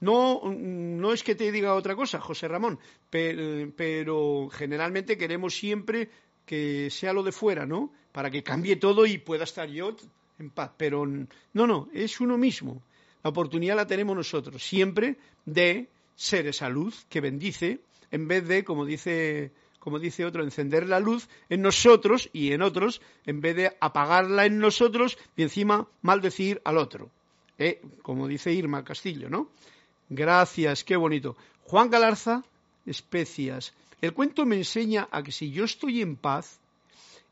[0.00, 6.10] No, no es que te diga otra cosa, José Ramón, pero generalmente queremos siempre
[6.44, 7.92] que sea lo de fuera, ¿no?
[8.10, 9.96] Para que cambie todo y pueda estar yo
[10.40, 10.72] en paz.
[10.76, 12.82] Pero no, no, es uno mismo.
[13.22, 17.78] La oportunidad la tenemos nosotros, siempre de ser esa luz que bendice,
[18.10, 22.62] en vez de, como dice, como dice otro, encender la luz en nosotros y en
[22.62, 27.10] otros, en vez de apagarla en nosotros y encima maldecir al otro.
[27.58, 27.82] ¿Eh?
[28.02, 29.48] Como dice Irma Castillo, ¿no?
[30.08, 31.36] Gracias, qué bonito.
[31.64, 32.44] Juan Galarza,
[32.86, 33.74] especias.
[34.00, 36.60] El cuento me enseña a que si yo estoy en paz,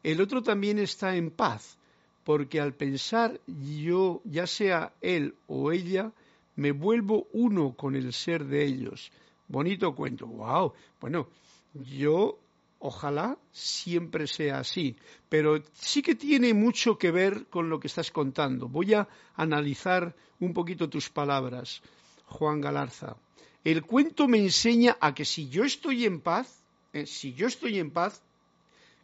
[0.02, 1.78] el otro también está en paz
[2.24, 6.10] porque al pensar yo, ya sea él o ella,
[6.56, 9.12] me vuelvo uno con el ser de ellos.
[9.46, 10.72] Bonito cuento, wow.
[11.00, 11.28] Bueno,
[11.74, 12.39] yo
[12.80, 14.96] ojalá siempre sea así,
[15.28, 18.68] pero sí que tiene mucho que ver con lo que estás contando.
[18.68, 21.82] Voy a analizar un poquito tus palabras,
[22.26, 23.16] Juan Galarza.
[23.62, 26.62] El cuento me enseña a que si yo estoy en paz,
[26.94, 28.22] eh, si yo estoy en paz,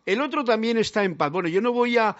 [0.06, 1.30] el otro también está en paz.
[1.30, 2.16] Bueno, yo no voy a,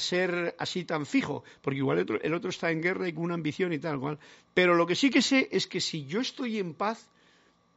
[0.00, 3.24] ser así tan fijo, porque igual el otro, el otro, está en guerra y con
[3.24, 4.18] una ambición y tal cual.
[4.54, 7.06] Pero lo que sí que sé es que si yo estoy en paz,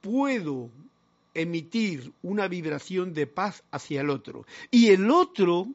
[0.01, 0.71] puedo
[1.36, 4.45] emitir una vibración de paz hacia el otro.
[4.71, 5.67] Y el otro,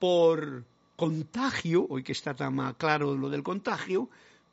[0.00, 0.64] por
[0.96, 4.08] contagio, hoy que está tan claro lo del contagio,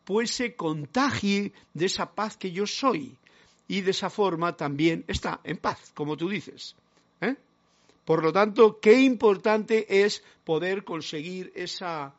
[0.05, 3.17] pues se contagie de esa paz que yo soy.
[3.67, 6.75] Y de esa forma también está en paz, como tú dices.
[7.21, 7.35] ¿eh?
[8.03, 12.13] Por lo tanto, qué importante es poder conseguir esa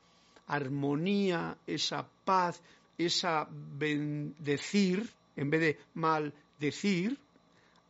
[0.46, 2.62] armonía, esa paz,
[2.96, 7.18] esa bendecir, en vez de maldecir,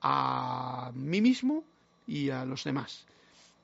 [0.02, 1.64] a mí mismo
[2.06, 3.06] y a los demás.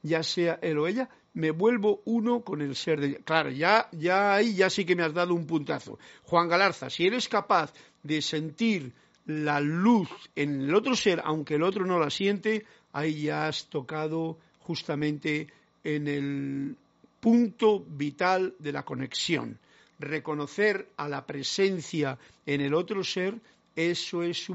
[0.02, 3.16] Ya sea él o ella, me vuelvo uno con el ser de...
[3.16, 5.98] Claro, ya, ya ahí ya sí que me has dado un puntazo.
[6.24, 7.72] Juan Galarza, si eres capaz
[8.02, 8.92] de sentir
[9.26, 13.66] la luz en el otro ser, aunque el otro no la siente, ahí ya has
[13.66, 15.48] tocado justamente
[15.84, 16.76] en el
[17.20, 19.58] punto vital de la conexión.
[19.98, 23.34] Reconocer a la presencia en el otro ser,
[23.74, 24.48] eso es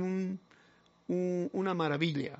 [1.07, 2.37] una maravilla,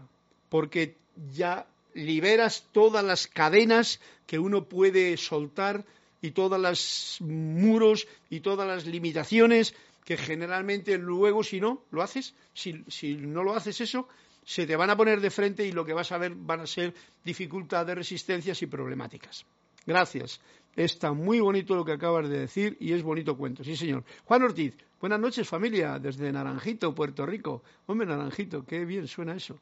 [0.49, 0.95] porque
[1.33, 5.85] ya liberas todas las cadenas que uno puede soltar
[6.21, 12.33] y todos los muros y todas las limitaciones que generalmente luego si no lo haces,
[12.53, 14.07] si, si, no lo haces eso,
[14.45, 16.67] se te van a poner de frente y lo que vas a ver van a
[16.67, 19.45] ser dificultades, resistencias y problemáticas.
[19.85, 20.39] Gracias.
[20.75, 23.63] Está muy bonito lo que acabas de decir y es bonito cuento.
[23.63, 24.03] Sí, señor.
[24.25, 27.63] Juan Ortiz, buenas noches familia, desde Naranjito, Puerto Rico.
[27.85, 29.59] Hombre, Naranjito, qué bien suena eso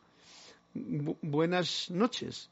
[0.74, 2.50] buenas noches.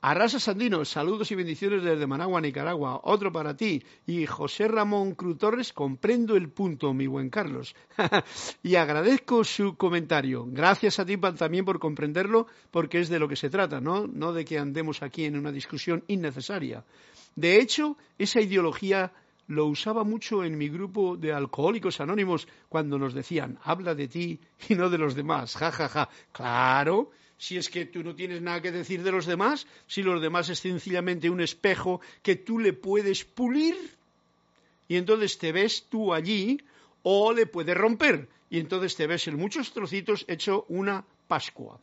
[0.00, 3.00] Arrasa Sandino, saludos y bendiciones desde Managua, Nicaragua.
[3.04, 3.82] Otro para ti.
[4.06, 7.74] Y José Ramón Cruz Torres, comprendo el punto, mi buen Carlos.
[8.62, 10.44] y agradezco su comentario.
[10.46, 14.06] Gracias a ti también por comprenderlo, porque es de lo que se trata, ¿no?
[14.06, 16.84] No de que andemos aquí en una discusión innecesaria.
[17.36, 19.12] De hecho, esa ideología
[19.46, 24.40] lo usaba mucho en mi grupo de alcohólicos anónimos cuando nos decían, habla de ti
[24.68, 25.56] y no de los demás.
[25.56, 26.08] Ja, ja, ja.
[26.32, 30.22] Claro si es que tú no tienes nada que decir de los demás, si los
[30.22, 33.76] demás es sencillamente un espejo que tú le puedes pulir
[34.88, 36.58] y entonces te ves tú allí
[37.02, 41.80] o le puedes romper y entonces te ves en muchos trocitos hecho una Pascua.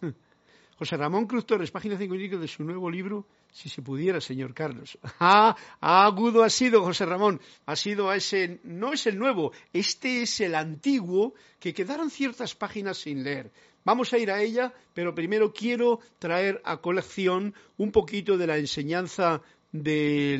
[0.78, 4.98] José Ramón Cruz Torres, página 55 de su nuevo libro, Si se pudiera, señor Carlos.
[5.18, 7.40] Ah, agudo ha sido, José Ramón.
[7.64, 12.98] Ha sido ese, no es el nuevo, este es el antiguo, que quedaron ciertas páginas
[12.98, 13.50] sin leer.
[13.82, 18.58] Vamos a ir a ella, pero primero quiero traer a colección un poquito de la
[18.58, 19.40] enseñanza
[19.72, 20.36] de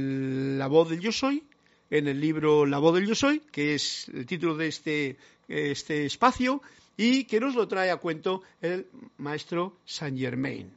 [0.58, 1.42] la voz del yo soy,
[1.88, 5.16] en el libro La voz del yo soy, que es el título de este,
[5.48, 6.60] este espacio,
[6.98, 10.70] y que nos lo trae a cuento el maestro Saint Germain.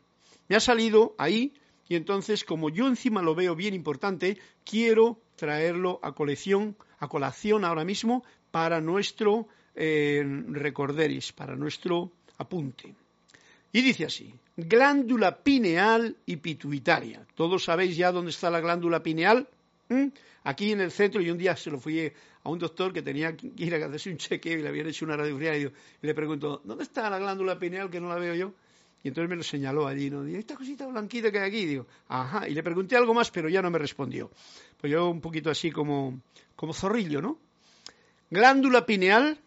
[0.48, 1.54] Me ha salido ahí
[1.90, 7.66] y entonces, como yo encima lo veo bien importante, quiero traerlo a colección, a colación
[7.66, 12.94] ahora mismo para nuestro eh, recorderis, para nuestro apunte.
[13.72, 17.26] Y dice así, glándula pineal y pituitaria.
[17.34, 19.48] ¿Todos sabéis ya dónde está la glándula pineal?
[20.44, 23.36] Aquí en el centro, y un día se lo fui a un doctor que tenía
[23.36, 25.72] que ir a hacerse un chequeo y le habían hecho una radiografía y,
[26.02, 28.54] le pregunto, ¿dónde está la glándula pineal que no la veo yo?
[29.04, 30.28] Y entonces me lo señaló allí, ¿no?
[30.28, 32.48] Y esta cosita blanquita que hay aquí, digo, ajá.
[32.48, 34.30] Y le pregunté algo más, pero ya no me respondió.
[34.80, 36.20] Pues yo un poquito así como,
[36.56, 37.38] como zorrillo, ¿no?
[38.30, 39.38] Glándula pineal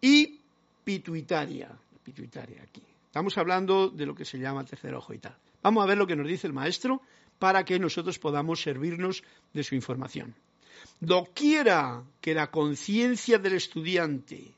[0.00, 0.38] y
[0.84, 1.70] pituitaria.
[2.04, 2.82] Pituitaria aquí.
[3.06, 5.36] Estamos hablando de lo que se llama tercer ojo y tal.
[5.62, 7.02] Vamos a ver lo que nos dice el maestro
[7.38, 10.34] para que nosotros podamos servirnos de su información.
[11.00, 14.52] Doquiera que la conciencia del estudiante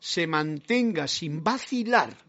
[0.00, 2.27] se mantenga sin vacilar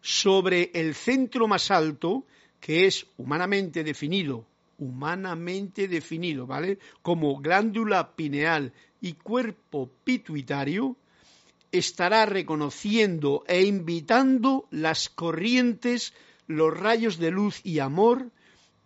[0.00, 2.24] sobre el centro más alto,
[2.60, 4.46] que es humanamente definido,
[4.78, 6.78] humanamente definido, ¿vale?
[7.02, 10.96] Como glándula pineal y cuerpo pituitario,
[11.72, 16.14] estará reconociendo e invitando las corrientes,
[16.46, 18.30] los rayos de luz y amor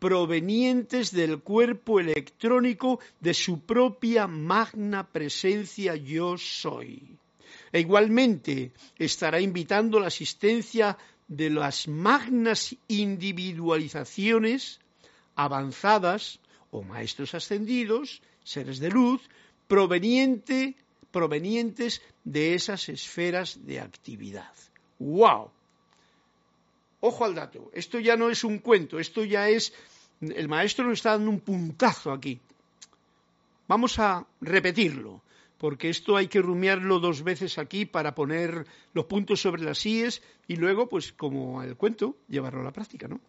[0.00, 7.18] provenientes del cuerpo electrónico de su propia magna presencia yo soy.
[7.72, 14.80] E igualmente estará invitando la asistencia de las magnas individualizaciones
[15.36, 19.22] avanzadas o maestros ascendidos, seres de luz,
[19.68, 20.74] provenientes
[22.24, 24.52] de esas esferas de actividad.
[24.98, 25.50] ¡Wow!
[27.00, 29.72] Ojo al dato, esto ya no es un cuento, esto ya es
[30.20, 32.38] el maestro nos está dando un puntazo aquí.
[33.66, 35.22] Vamos a repetirlo.
[35.60, 40.22] Porque esto hay que rumiarlo dos veces aquí para poner los puntos sobre las síes
[40.48, 43.20] y luego, pues como el cuento, llevarlo a la práctica, ¿no?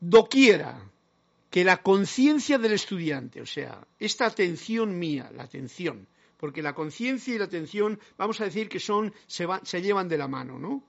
[0.00, 0.82] Doquiera
[1.48, 7.36] que la conciencia del estudiante, o sea, esta atención mía, la atención, porque la conciencia
[7.36, 10.82] y la atención, vamos a decir que son, se, se llevan de la mano, ¿no?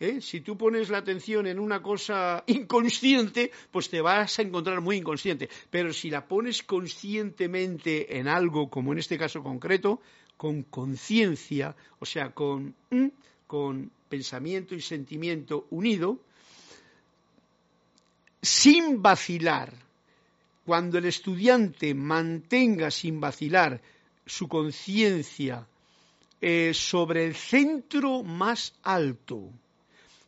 [0.00, 0.22] ¿Eh?
[0.22, 4.96] Si tú pones la atención en una cosa inconsciente, pues te vas a encontrar muy
[4.96, 5.50] inconsciente.
[5.70, 10.00] Pero si la pones conscientemente en algo, como en este caso concreto,
[10.38, 12.74] con conciencia, o sea, con,
[13.46, 16.18] con pensamiento y sentimiento unido,
[18.40, 19.74] sin vacilar,
[20.64, 23.82] cuando el estudiante mantenga sin vacilar
[24.24, 25.66] su conciencia
[26.40, 29.50] eh, sobre el centro más alto,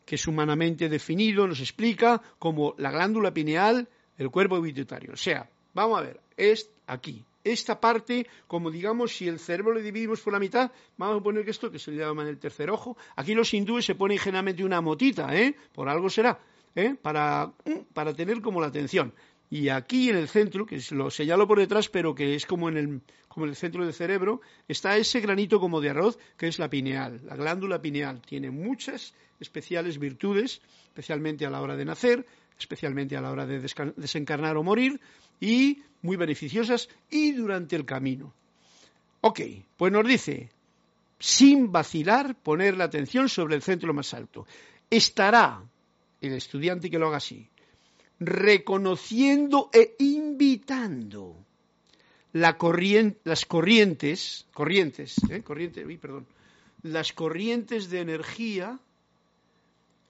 [0.04, 3.88] que es humanamente definido, nos explica como la glándula pineal,
[4.18, 5.12] el cuerpo pituitario.
[5.12, 7.24] O sea, vamos a ver, es aquí.
[7.44, 11.44] Esta parte, como digamos, si el cerebro le dividimos por la mitad, vamos a poner
[11.44, 14.64] que esto, que se le llama el tercer ojo, aquí los hindúes se ponen generalmente
[14.64, 15.56] una motita, ¿eh?
[15.74, 16.38] Por algo será,
[16.76, 16.94] ¿eh?
[17.00, 17.52] Para,
[17.92, 19.12] para tener como la atención.
[19.52, 22.78] Y aquí en el centro, que lo señalo por detrás, pero que es como en
[22.78, 26.58] el, como en el centro del cerebro, está ese granito como de arroz, que es
[26.58, 28.22] la pineal, la glándula pineal.
[28.22, 32.24] Tiene muchas especiales virtudes, especialmente a la hora de nacer,
[32.58, 33.60] especialmente a la hora de
[33.94, 34.98] desencarnar o morir,
[35.38, 38.32] y muy beneficiosas, y durante el camino.
[39.20, 39.40] Ok,
[39.76, 40.48] pues nos dice,
[41.18, 44.46] sin vacilar, poner la atención sobre el centro más alto.
[44.88, 45.62] Estará
[46.22, 47.50] el estudiante que lo haga así,
[48.26, 51.36] reconociendo e invitando
[52.32, 52.56] la
[53.24, 55.42] las corrientes, corrientes, ¿eh?
[56.00, 56.26] perdón,
[56.82, 58.78] las corrientes de energía,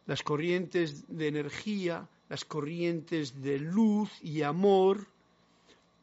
[0.07, 5.07] las corrientes de energía, las corrientes de luz y amor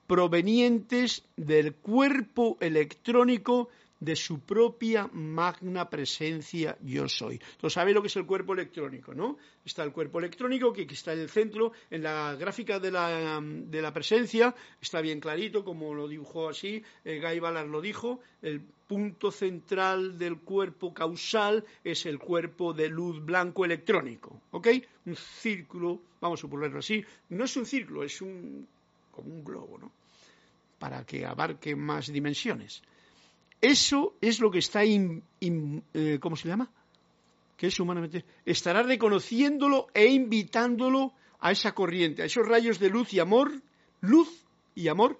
[0.07, 3.69] provenientes del cuerpo electrónico
[3.99, 7.35] de su propia magna presencia yo soy.
[7.35, 9.13] Entonces, ¿sabéis lo que es el cuerpo electrónico?
[9.13, 9.37] ¿no?
[9.65, 13.81] Está el cuerpo electrónico que, está en el centro, en la gráfica de la, de
[13.81, 18.61] la presencia, está bien clarito, como lo dibujó así, eh, Guy Ballard lo dijo, el
[18.61, 24.67] punto central del cuerpo causal es el cuerpo de luz blanco electrónico, ¿ok?
[25.05, 28.67] Un círculo, vamos a ponerlo así, no es un círculo, es un,
[29.11, 29.91] como un globo, ¿no?
[30.79, 32.81] Para que abarque más dimensiones.
[33.61, 36.69] Eso es lo que está, eh, ¿cómo se llama?
[37.57, 38.23] Que es humanamente.
[38.45, 43.51] Estará reconociéndolo e invitándolo a esa corriente, a esos rayos de luz y amor,
[44.01, 44.29] luz
[44.75, 45.19] y amor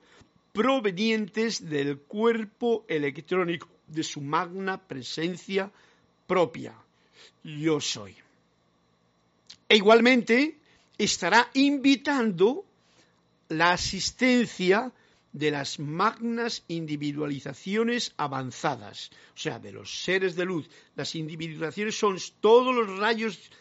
[0.54, 5.71] provenientes del cuerpo electrónico de su magna presencia
[6.28, 6.73] propia.
[7.43, 8.15] Yo soy.
[9.67, 10.58] E igualmente
[10.97, 12.65] estará invitando
[13.49, 14.91] la asistencia
[15.32, 20.70] de las magnas individualizaciones avanzadas, o sea, de los seres de luz.
[20.96, 23.52] Las individualizaciones son todos los rayos,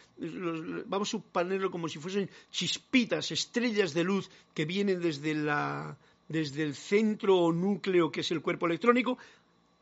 [0.86, 5.96] vamos a ponerlo como si fuesen chispitas, estrellas de luz que vienen desde, la,
[6.28, 9.18] desde el centro o núcleo que es el cuerpo electrónico.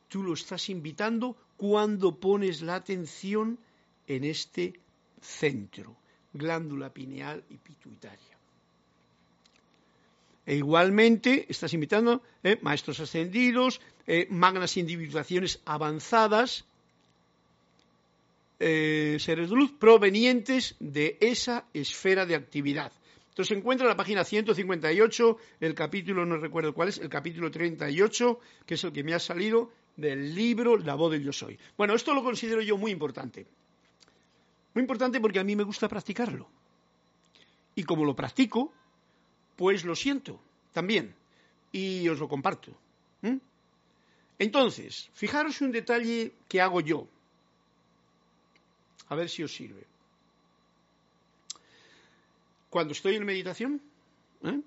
[0.08, 3.58] Tú lo estás invitando cuando pones la atención
[4.06, 4.78] en este
[5.20, 5.96] centro,
[6.32, 8.35] glándula pineal y pituitaria.
[10.46, 16.64] E igualmente estás invitando eh, maestros ascendidos, eh, magnas individuaciones avanzadas,
[18.60, 22.92] eh, seres de luz provenientes de esa esfera de actividad.
[23.30, 27.50] Entonces se encuentra en la página 158, el capítulo, no recuerdo cuál es, el capítulo
[27.50, 31.58] 38, que es el que me ha salido del libro La voz del yo soy.
[31.76, 33.46] Bueno, esto lo considero yo muy importante.
[34.74, 36.48] Muy importante porque a mí me gusta practicarlo.
[37.74, 38.72] Y como lo practico,
[39.56, 40.40] pues lo siento
[40.72, 41.14] también
[41.72, 42.72] y os lo comparto.
[44.38, 47.08] Entonces, fijaros un detalle que hago yo.
[49.08, 49.86] A ver si os sirve.
[52.68, 53.80] Cuando estoy en meditación,
[54.42, 54.60] ¿eh?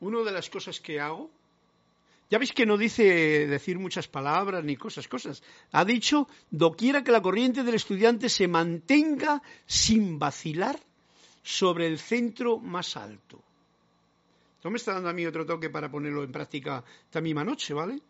[0.00, 1.30] una de las cosas que hago,
[2.30, 5.42] ya veis que no dice decir muchas palabras ni cosas, cosas.
[5.72, 10.78] Ha dicho, doquiera que la corriente del estudiante se mantenga sin vacilar
[11.42, 13.42] sobre el centro más alto.
[14.68, 17.72] No me está dando a mí otro toque para ponerlo en práctica esta misma noche,
[17.72, 18.02] ¿vale?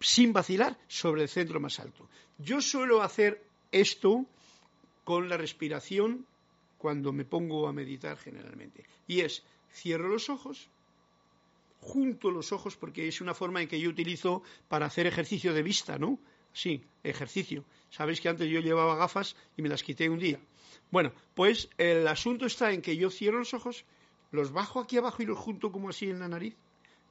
[0.00, 2.08] Sin vacilar sobre el centro más alto.
[2.38, 4.24] Yo suelo hacer esto
[5.04, 6.24] con la respiración
[6.78, 8.86] cuando me pongo a meditar generalmente.
[9.06, 9.42] Y es,
[9.74, 10.70] cierro los ojos,
[11.82, 15.62] junto los ojos porque es una forma en que yo utilizo para hacer ejercicio de
[15.62, 16.18] vista, ¿no?
[16.54, 17.62] Sí, ejercicio.
[17.90, 20.40] Sabéis que antes yo llevaba gafas y me las quité un día.
[20.90, 23.84] Bueno, pues el asunto está en que yo cierro los ojos
[24.30, 26.54] los bajo aquí abajo y los junto como así en la nariz.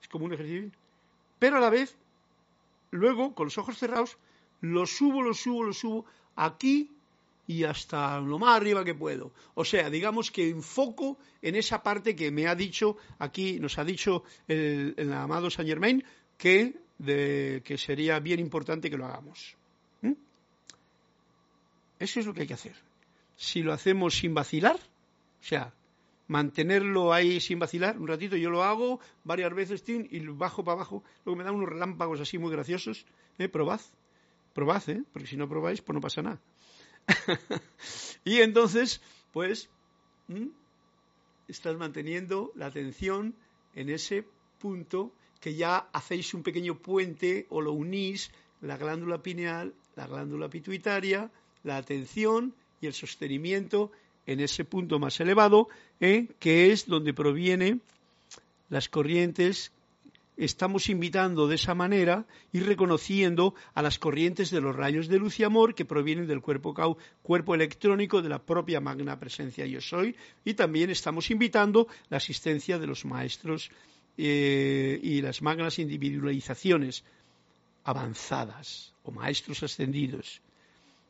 [0.02, 0.72] Es como un ejercicio.
[1.40, 1.98] pero a la vez,
[2.92, 4.18] luego, con los ojos cerrados,
[4.62, 6.06] lo subo, lo subo, lo subo
[6.36, 6.92] aquí
[7.48, 9.32] y hasta lo más arriba que puedo.
[9.54, 13.84] O sea, digamos que enfoco en esa parte que me ha dicho aquí, nos ha
[13.84, 16.04] dicho el, amado Saint Germain,
[16.38, 16.74] que,
[17.64, 19.56] que sería bien importante que lo hagamos.
[20.02, 20.14] ¿Mm?
[22.00, 22.76] Eso es lo que hay que hacer.
[23.36, 25.74] Si lo hacemos sin vacilar, o sea,
[26.28, 31.04] mantenerlo ahí sin vacilar un ratito, yo lo hago varias veces y bajo para abajo,
[31.24, 33.06] luego me dan unos relámpagos así muy graciosos,
[33.38, 33.48] ¿eh?
[33.48, 33.82] probad,
[34.54, 35.04] probad, ¿eh?
[35.12, 36.42] porque si no probáis, pues no pasa nada.
[38.24, 39.02] y entonces,
[39.32, 39.70] pues,
[41.48, 43.36] estás manteniendo la atención
[43.76, 44.26] en ese
[44.60, 50.50] punto que ya hacéis un pequeño puente o lo unís, la glándula pineal, la glándula
[50.50, 51.32] pituitaria,
[51.64, 53.92] la atención y el sostenimiento
[54.26, 55.68] en ese punto más elevado,
[56.00, 56.28] ¿eh?
[56.40, 57.82] que es donde provienen
[58.70, 59.72] las corrientes.
[60.38, 65.40] Estamos invitando de esa manera y reconociendo a las corrientes de los rayos de luz
[65.40, 70.16] y amor que provienen del cuerpo, cuerpo electrónico de la propia magna presencia yo soy.
[70.44, 73.72] Y también estamos invitando la asistencia de los maestros
[74.18, 77.06] eh, y las magnas individualizaciones
[77.86, 80.42] avanzadas o maestros ascendidos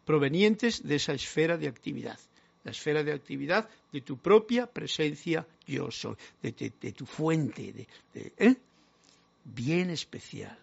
[0.05, 2.20] provenientes de esa esfera de actividad
[2.66, 6.51] la esfera de actividad de tu propia presencia yo soy, de,
[6.91, 7.72] tu fuente,
[8.13, 8.55] de, ¿eh?
[9.43, 10.57] bien especial.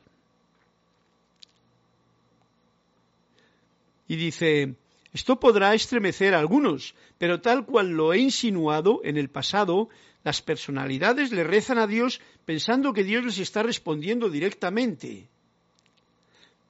[4.09, 4.75] Y dice,
[5.13, 9.89] esto podrá estremecer a algunos, pero tal cual lo he insinuado en el pasado,
[10.25, 15.29] las personalidades le rezan a Dios pensando que Dios les está respondiendo directamente.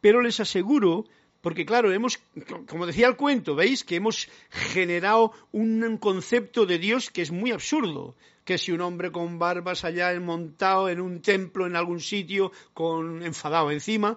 [0.02, 1.06] Pero les aseguro
[1.42, 2.20] porque claro, hemos,
[2.68, 7.50] como decía el cuento, veis que hemos generado un concepto de Dios que es muy
[7.50, 8.14] absurdo,
[8.44, 13.22] que si un hombre con barbas allá montado en un templo en algún sitio con
[13.24, 14.16] enfadado encima,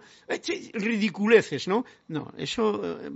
[0.74, 1.86] ridiculeces, ¿no?
[2.08, 3.10] No, eso eh,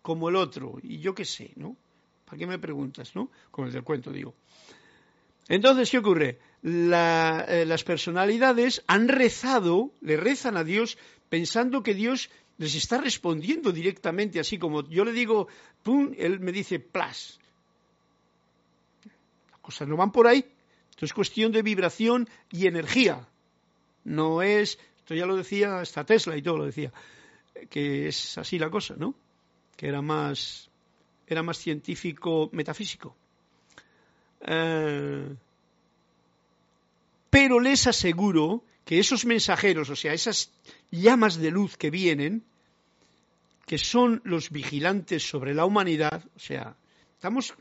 [0.00, 1.76] como el otro, y yo qué sé, ¿no?
[2.24, 3.30] ¿Para qué me preguntas, no?
[3.50, 4.34] Como el del cuento, digo.
[5.48, 6.38] Entonces, ¿qué ocurre?
[6.62, 10.96] Eh, las personalidades han rezado, le rezan a Dios
[11.28, 12.30] pensando que Dios
[12.60, 15.48] les está respondiendo directamente, así como yo le digo,
[15.82, 17.40] pum, él me dice, plas.
[19.50, 20.44] Las cosas no van por ahí.
[20.90, 23.26] Esto es cuestión de vibración y energía.
[24.04, 26.92] No es, esto ya lo decía hasta Tesla y todo lo decía,
[27.70, 29.14] que es así la cosa, ¿no?
[29.74, 30.68] Que era más,
[31.26, 33.16] era más científico metafísico.
[34.42, 35.34] Eh,
[37.30, 40.50] pero les aseguro que esos mensajeros, o sea, esas
[40.90, 42.42] llamas de luz que vienen,
[43.64, 46.74] que son los vigilantes sobre la humanidad, o sea,
[47.14, 47.54] estamos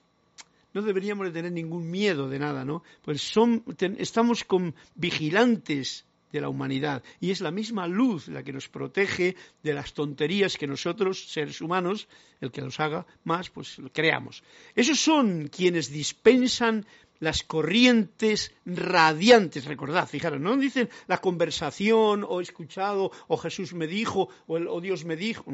[0.74, 2.82] no deberíamos de tener ningún miedo de nada, ¿no?
[3.04, 3.64] Pues son,
[4.00, 9.36] estamos con vigilantes de la humanidad y es la misma luz la que nos protege
[9.62, 12.08] de las tonterías que nosotros, seres humanos,
[12.42, 14.42] el que los haga más, pues creamos.
[14.76, 16.88] Esos son quienes dispensan
[17.20, 24.30] las corrientes radiantes, recordad, fijaros, no dicen la conversación o escuchado o Jesús me dijo
[24.48, 25.46] o, Dios me dijo,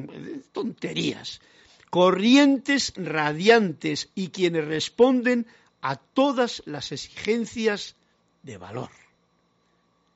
[0.52, 1.42] tonterías.
[1.90, 5.48] Corrientes radiantes y quienes responden
[5.82, 7.96] a todas las exigencias
[8.44, 8.90] de valor.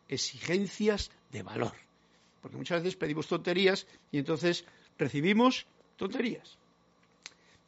[0.08, 1.74] Exigencias de valor.
[2.42, 4.66] Porque muchas veces pedimos tonterías y entonces
[4.98, 6.58] recibimos tonterías.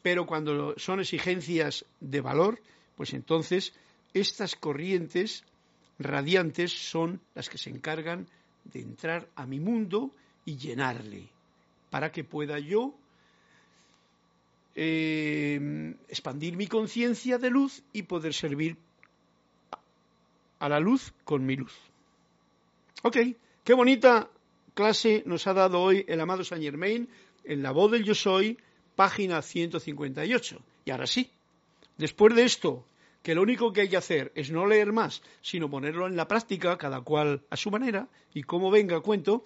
[0.01, 2.61] Pero cuando son exigencias de valor,
[3.01, 3.73] pues entonces
[4.13, 5.43] estas corrientes
[5.97, 8.27] radiantes son las que se encargan
[8.63, 10.11] de entrar a mi mundo
[10.45, 11.27] y llenarle,
[11.89, 12.93] para que pueda yo
[14.75, 18.77] eh, expandir mi conciencia de luz y poder servir
[20.59, 21.73] a la luz con mi luz.
[23.01, 23.17] Ok,
[23.63, 24.29] qué bonita
[24.75, 27.09] clase nos ha dado hoy el amado Saint Germain
[27.45, 28.59] en la voz del yo soy,
[28.95, 30.61] página 158.
[30.85, 31.31] Y ahora sí,
[31.97, 32.85] después de esto,
[33.21, 36.27] que lo único que hay que hacer es no leer más, sino ponerlo en la
[36.27, 39.43] práctica, cada cual a su manera, y como venga cuento,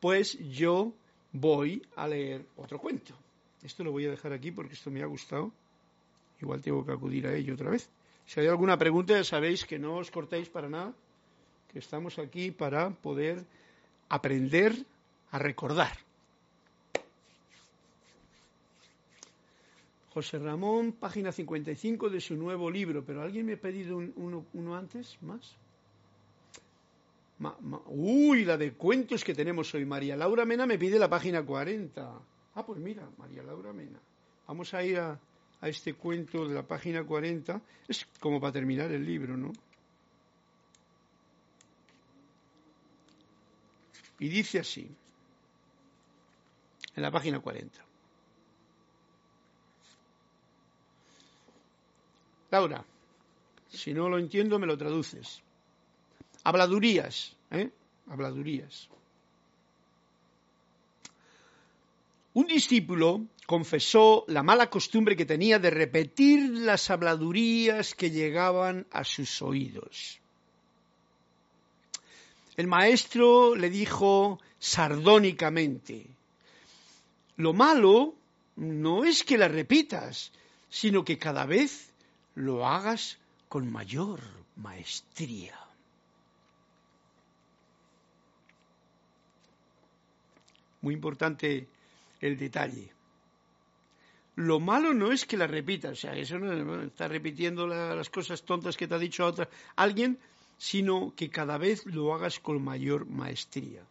[0.00, 0.92] pues yo
[1.32, 3.14] voy a leer otro cuento.
[3.62, 5.52] Esto lo voy a dejar aquí porque esto me ha gustado.
[6.40, 7.88] Igual tengo que acudir a ello otra vez.
[8.26, 10.92] Si hay alguna pregunta, ya sabéis que no os cortéis para nada,
[11.72, 13.44] que estamos aquí para poder
[14.08, 14.84] aprender
[15.30, 16.05] a recordar.
[20.16, 25.18] José Ramón, página 55 de su nuevo libro, pero ¿alguien me ha pedido uno, antes?
[25.20, 25.54] ¿Más?
[27.88, 29.84] uy, la de cuentos que tenemos hoy.
[29.84, 32.18] María Laura Mena me pide la página 40.
[32.54, 34.00] Ah, pues mira, María Laura Mena.
[34.46, 35.20] Vamos a ir a,
[35.60, 37.60] a este cuento de la página 40.
[37.86, 39.52] Es como para terminar el libro, ¿no?
[44.18, 44.88] Y dice así,
[46.94, 47.85] en la página 40.
[52.56, 52.82] Laura,
[53.68, 55.42] si no lo entiendo, me lo traduces.
[56.42, 57.68] Habladurías, ¿eh?
[58.08, 58.88] Habladurías.
[62.32, 66.38] Un discípulo confesó la mala costumbre que tenía de repetir
[66.68, 70.18] las habladurías que llegaban a sus oídos.
[72.56, 76.06] El maestro le dijo sardónicamente,
[77.36, 78.14] lo malo
[78.56, 80.32] no es que la repitas,
[80.70, 81.90] sino que cada vez
[82.36, 83.18] lo hagas
[83.48, 84.20] con mayor
[84.56, 85.58] maestría.
[90.82, 91.66] Muy importante
[92.20, 92.92] el detalle.
[94.36, 98.42] Lo malo no es que la repitas, o sea, eso no está repitiendo las cosas
[98.42, 100.18] tontas que te ha dicho otra, alguien,
[100.58, 103.82] sino que cada vez lo hagas con mayor maestría.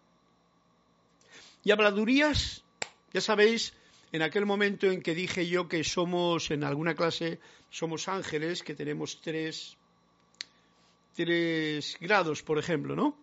[1.63, 2.63] Y habladurías,
[3.11, 3.73] ya sabéis,
[4.11, 7.39] en aquel momento en que dije yo que somos, en alguna clase,
[7.69, 9.77] somos ángeles, que tenemos tres,
[11.15, 13.17] tres grados, por ejemplo, ¿no?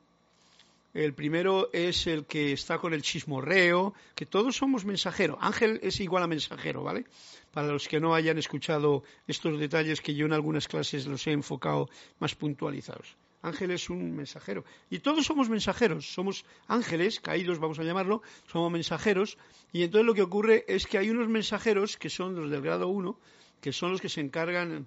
[0.94, 5.38] El primero es el que está con el chismorreo, que todos somos mensajeros.
[5.40, 7.06] Ángel es igual a mensajero, ¿vale?
[7.50, 11.32] Para los que no hayan escuchado estos detalles que yo en algunas clases los he
[11.32, 13.16] enfocado más puntualizados.
[13.42, 14.64] Ángel es un mensajero.
[14.88, 19.36] Y todos somos mensajeros, somos ángeles, caídos vamos a llamarlo, somos mensajeros.
[19.72, 22.88] Y entonces lo que ocurre es que hay unos mensajeros que son los del grado
[22.88, 23.18] 1,
[23.60, 24.86] que son los que se encargan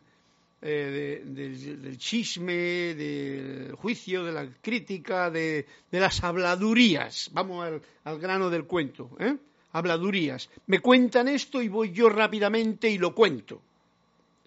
[0.62, 7.30] eh, del chisme, del juicio, de la crítica, de, las habladurías.
[7.34, 9.10] Vamos al, grano del cuento.
[9.20, 9.36] ¿eh?
[9.74, 10.50] Habladurías.
[10.68, 13.62] Me cuentan esto y voy yo rápidamente y lo cuento.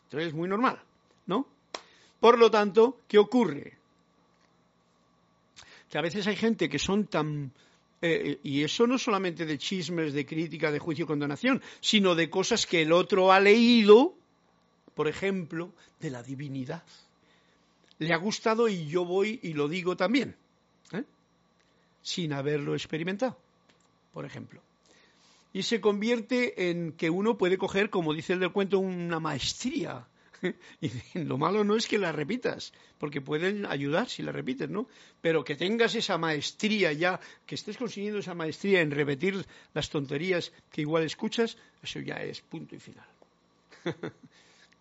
[0.04, 0.80] Entonces es muy normal,
[1.26, 1.46] ¿no?
[2.18, 3.77] Por lo tanto, ¿qué ocurre?
[5.90, 7.52] Que a veces hay gente que son tan
[8.00, 12.30] eh, y eso no solamente de chismes, de crítica, de juicio y condenación, sino de
[12.30, 14.14] cosas que el otro ha leído
[14.98, 16.82] por ejemplo, de la divinidad.
[18.00, 20.34] Le ha gustado y yo voy y lo digo también,
[20.90, 21.04] ¿eh?
[22.02, 23.38] sin haberlo experimentado,
[24.12, 24.60] por ejemplo.
[25.52, 30.04] Y se convierte en que uno puede coger, como dice el del cuento, una maestría.
[30.80, 30.90] Y
[31.24, 34.86] lo malo no es que la repitas, porque pueden ayudar si la repites, ¿no?
[35.20, 40.52] Pero que tengas esa maestría ya, que estés consiguiendo esa maestría en repetir las tonterías
[40.70, 43.06] que igual escuchas, eso ya es punto y final.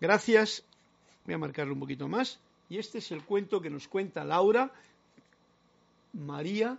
[0.00, 0.64] Gracias.
[1.24, 2.38] Voy a marcarlo un poquito más.
[2.68, 4.72] Y este es el cuento que nos cuenta Laura,
[6.12, 6.78] María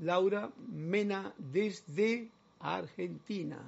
[0.00, 2.28] Laura Mena desde
[2.60, 3.58] Argentina.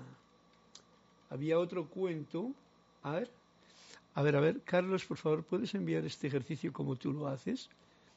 [1.30, 2.52] Había otro cuento.
[3.02, 3.30] A ver,
[4.18, 7.70] a ver, a ver, Carlos, por favor, ¿puedes enviar este ejercicio como tú lo haces?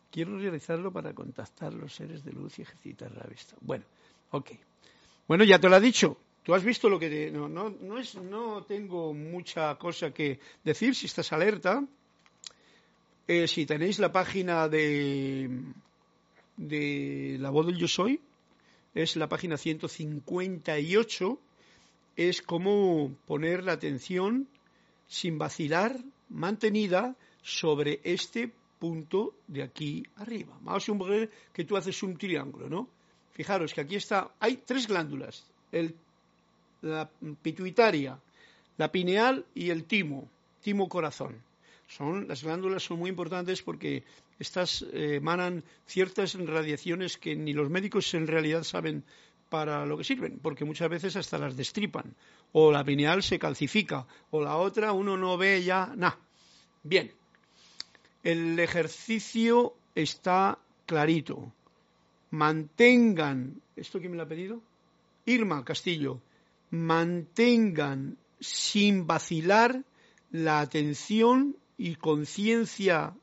[0.10, 3.56] Quiero realizarlo para contactar los seres de luz y ejercitar la vista.
[3.62, 3.86] Bueno,
[4.32, 4.50] ok.
[5.28, 6.18] Bueno, ya te lo ha dicho.
[6.42, 7.30] Tú has visto lo que...
[7.30, 11.86] no, no, no, es, no tengo mucha cosa que decir si estás alerta.
[13.28, 15.52] Eh, si tenéis la página de,
[16.58, 18.20] de La Voz del Yo Soy,
[18.96, 21.40] es la página 158,
[22.16, 24.48] es como poner la atención
[25.12, 26.00] sin vacilar,
[26.30, 28.50] mantenida sobre este
[28.80, 30.58] punto de aquí arriba.
[30.62, 32.88] Vamos a suponer que tú haces un triángulo, ¿no?
[33.34, 35.44] Fijaros que aquí está, hay tres glándulas,
[35.74, 35.96] el
[36.82, 37.10] la
[37.42, 38.18] pituitaria,
[38.78, 40.30] la pineal y el timo,
[40.62, 41.36] timo corazón.
[41.88, 44.04] Son, las glándulas son muy importantes porque
[44.40, 49.04] estas eh, emanan ciertas radiaciones que ni los médicos en realidad saben
[49.50, 52.16] para lo que sirven, porque muchas veces hasta las destripan,
[52.54, 56.20] o la pineal se calcifica, o la otra uno no ve ya nada.
[56.84, 57.12] Bien,
[58.24, 61.52] el ejercicio está clarito.
[62.32, 64.62] Mantengan, ¿esto quién me lo ha pedido?
[65.26, 66.22] Irma Castillo,
[66.72, 69.84] mantengan sin vacilar
[70.32, 73.14] la atención y conciencia,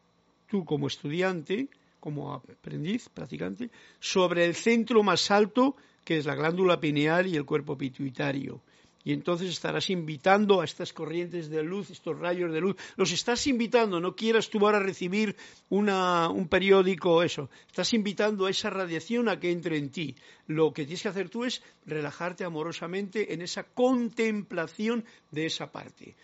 [0.47, 1.69] tú como estudiante,
[2.01, 5.75] como aprendiz, practicante, sobre el centro más alto,
[6.05, 8.63] que es la glándula pineal y el cuerpo pituitario
[9.09, 13.47] y entonces estarás invitando a estas corrientes de luz, estos rayos de luz, los estás
[13.47, 15.35] invitando, no quieras tú ahora recibir
[15.71, 20.15] un periódico eso, estás invitando a esa radiación a que entre en ti.
[20.47, 26.15] Lo que tienes que hacer tú es relajarte amorosamente en esa contemplación de esa parte.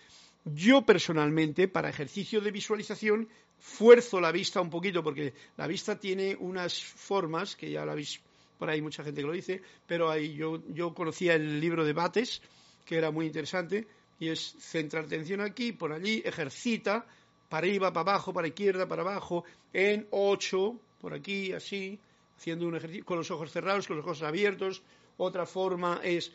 [0.44, 6.36] Yo personalmente, para ejercicio de visualización, fuerzo la vista un poquito porque la vista tiene
[6.38, 8.20] unas formas que ya la habéis
[8.58, 11.92] por ahí mucha gente que lo dice, pero ahí yo, yo conocía el libro de
[11.92, 12.42] Bates,
[12.84, 13.86] que era muy interesante,
[14.18, 17.06] y es centrar atención aquí, por allí, ejercita,
[17.48, 21.98] para arriba, para abajo, para izquierda, para abajo, en ocho, por aquí, así,
[22.36, 24.82] haciendo un ejercicio con los ojos cerrados, con los ojos abiertos.
[25.16, 26.32] Otra forma es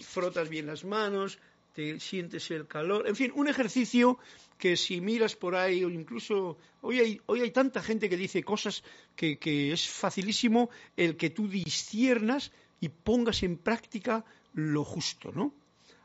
[0.00, 1.38] frotas bien las manos,
[1.74, 3.06] te sientes el calor.
[3.06, 4.18] En fin, un ejercicio
[4.58, 8.42] que si miras por ahí, o incluso hoy hay, hoy hay tanta gente que dice
[8.42, 8.82] cosas
[9.14, 14.24] que, que es facilísimo el que tú disciernas y pongas en práctica
[14.54, 15.54] lo justo, ¿no?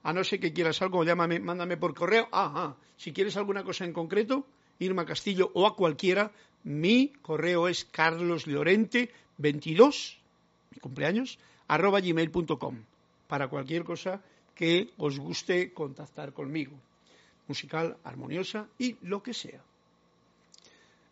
[0.03, 2.27] A no ser que quieras algo, llámame, mándame por correo.
[2.31, 4.45] Ah, ah, si quieres alguna cosa en concreto,
[4.79, 6.31] Irma Castillo o a cualquiera,
[6.63, 10.17] mi correo es carloslorente22,
[10.71, 11.37] mi cumpleaños,
[11.67, 12.77] arroba gmail.com,
[13.27, 14.21] para cualquier cosa
[14.55, 16.73] que os guste contactar conmigo,
[17.47, 19.61] musical, armoniosa y lo que sea.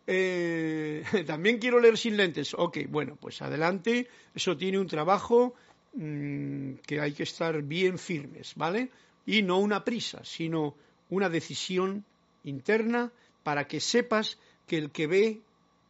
[0.06, 2.54] Eh, también quiero leer sin lentes.
[2.54, 4.08] Ok, bueno, pues adelante.
[4.34, 5.54] Eso tiene un trabajo
[5.94, 8.90] mm, que hay que estar bien firmes, ¿vale?
[9.26, 10.74] Y no una prisa, sino
[11.10, 12.04] una decisión
[12.44, 13.12] interna
[13.42, 15.40] para que sepas que el que ve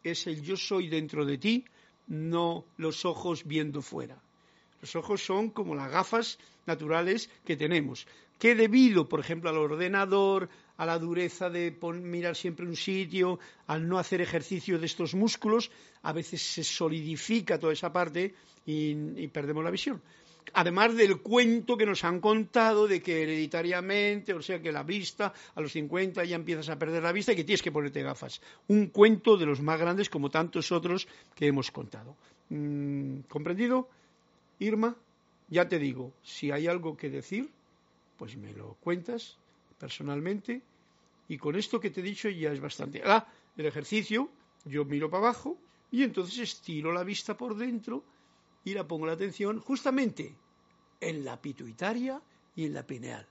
[0.02, 1.64] es el yo soy dentro de ti,
[2.06, 4.20] no los ojos viendo fuera.
[4.80, 8.06] Los ojos son como las gafas naturales que tenemos,
[8.42, 13.38] que debido, por ejemplo, al ordenador, a la dureza de mirar siempre un sitio,
[13.68, 15.70] al no hacer ejercicio de estos músculos,
[16.02, 18.34] a veces se solidifica toda esa parte
[18.66, 20.02] y perdemos la visión
[20.54, 25.32] además del cuento que nos han contado de que hereditariamente, o sea que la vista,
[25.54, 28.40] a los 50 ya empiezas a perder la vista y que tienes que ponerte gafas.
[28.66, 32.16] Un cuento de los más grandes como tantos otros que hemos contado.
[32.48, 33.88] Mm, ¿Comprendido?
[34.58, 34.96] Irma,
[35.48, 37.48] ya te digo, si hay algo que decir,
[38.22, 39.36] pues me lo cuentas
[39.80, 40.62] personalmente
[41.26, 43.02] y con esto que te he dicho ya es bastante.
[43.04, 44.30] Ah, el ejercicio,
[44.64, 45.58] yo miro para abajo
[45.90, 48.04] y entonces estiro la vista por dentro
[48.64, 50.36] y la pongo la atención justamente
[51.00, 52.22] en la pituitaria
[52.54, 53.26] y en la pineal.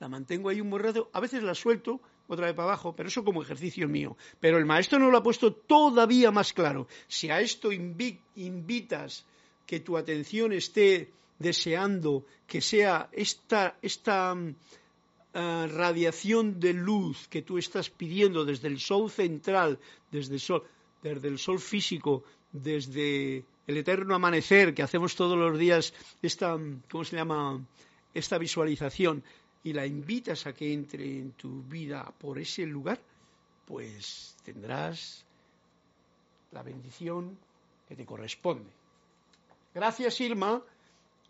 [0.00, 3.22] La mantengo ahí un buen a veces la suelto otra vez para abajo, pero eso
[3.22, 4.16] como ejercicio mío.
[4.40, 6.88] Pero el maestro no lo ha puesto todavía más claro.
[7.06, 9.24] Si a esto invitas
[9.64, 14.54] que tu atención esté deseando que sea esta, esta mm,
[15.34, 19.78] ah, radiación de luz que tú estás pidiendo desde el sol central,
[20.10, 20.62] desde el sol,
[21.02, 26.56] desde el sol físico, desde el eterno amanecer que hacemos todos los días, esta,
[26.90, 27.64] ¿cómo se llama?
[28.14, 29.22] Esta visualización
[29.62, 33.00] y la invitas a que entre en tu vida por ese lugar,
[33.66, 35.24] pues tendrás
[36.52, 37.36] la bendición
[37.88, 38.70] que te corresponde.
[39.74, 40.62] Gracias, Irma,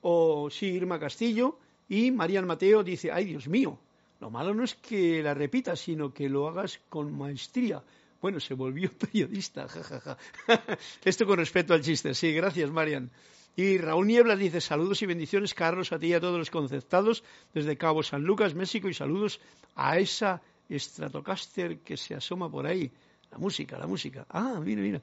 [0.09, 3.77] o sí, Irma Castillo, y Marian Mateo dice, ay Dios mío,
[4.21, 7.83] lo malo no es que la repitas, sino que lo hagas con maestría.
[8.23, 10.17] Bueno, se volvió periodista, jajaja.
[11.05, 12.15] Esto con respecto al chiste.
[12.15, 13.11] Sí, gracias, Marian.
[13.57, 17.25] Y Raúl Nieblas dice saludos y bendiciones, Carlos, a ti y a todos los conceptados
[17.53, 19.41] desde Cabo San Lucas, México, y saludos
[19.75, 20.41] a esa
[20.71, 22.93] Stratocaster que se asoma por ahí.
[23.33, 24.25] La música, la música.
[24.29, 25.03] Ah, mira, mira.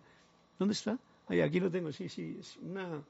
[0.57, 0.97] ¿Dónde está?
[1.27, 2.37] Ahí, aquí lo tengo, sí, sí.
[2.39, 3.03] Es una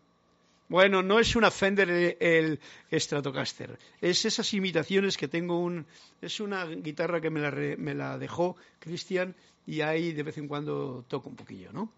[0.74, 2.59] bueno, no es una Fender el
[2.91, 5.86] Stratocaster, es esas imitaciones que tengo un...
[6.19, 9.36] Es una guitarra que me la, me la dejó Cristian
[9.67, 11.91] y ahí de vez en cuando toco un poquillo, ¿no?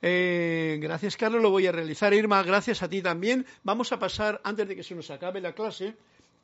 [0.00, 2.14] Eh, gracias, Carlos, lo voy a realizar.
[2.14, 3.44] Irma, gracias a ti también.
[3.64, 5.94] Vamos a pasar, antes de que se nos acabe la clase,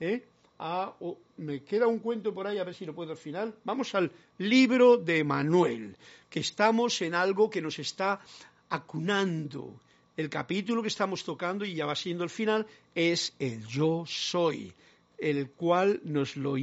[0.01, 0.23] ¿eh?
[0.59, 0.93] a...
[1.39, 3.55] me queda un cuento por ahí, a ver si lo puedo al final.
[3.65, 5.97] Vamos al libro de Manuel,
[6.29, 8.21] que estamos en algo que nos está
[8.69, 9.81] acunando
[10.17, 14.73] el capítulo que estamos tocando, y ya va siendo el final, es el yo soy,
[15.19, 16.57] el cual nos lo,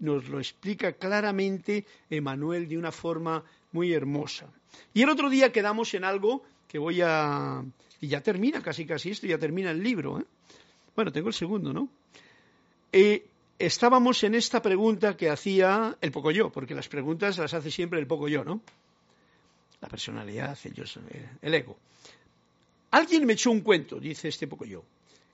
[0.00, 4.46] nos lo explica claramente Emanuel de una forma muy hermosa.
[4.94, 7.64] Y el otro día quedamos en algo que voy a...
[8.00, 10.20] Y ya termina casi casi esto, ya termina el libro.
[10.20, 10.24] ¿eh?
[10.94, 11.88] Bueno, tengo el segundo, ¿no?
[12.92, 13.26] Eh,
[13.58, 17.98] estábamos en esta pregunta que hacía el poco yo, porque las preguntas las hace siempre
[17.98, 18.60] el poco yo, ¿no?
[19.80, 20.84] La personalidad, el yo,
[21.42, 21.76] el ego.
[22.90, 24.84] Alguien me echó un cuento, dice este poco yo.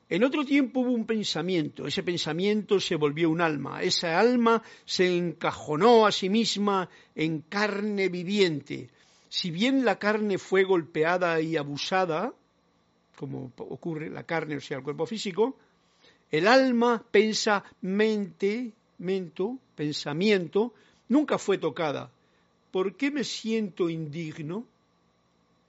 [0.09, 5.17] En otro tiempo hubo un pensamiento, ese pensamiento se volvió un alma, esa alma se
[5.17, 8.91] encajonó a sí misma en carne viviente.
[9.29, 12.35] Si bien la carne fue golpeada y abusada,
[13.17, 15.57] como ocurre la carne, o sea, el cuerpo físico,
[16.31, 20.75] el alma, pensa, mente, mento, pensamiento,
[21.09, 22.11] nunca fue tocada.
[22.71, 24.67] ¿Por qué me siento indigno?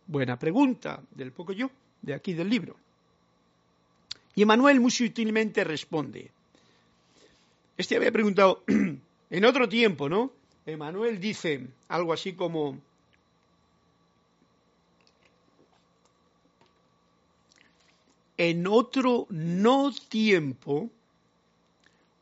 [0.07, 1.69] Buena pregunta del poco yo,
[2.01, 2.75] de aquí del libro.
[4.35, 6.31] Y Emanuel muy sutilmente responde.
[7.77, 8.63] Este había preguntado
[9.29, 10.31] en otro tiempo, ¿no?
[10.65, 12.79] Emanuel dice algo así como,
[18.37, 20.89] en otro no tiempo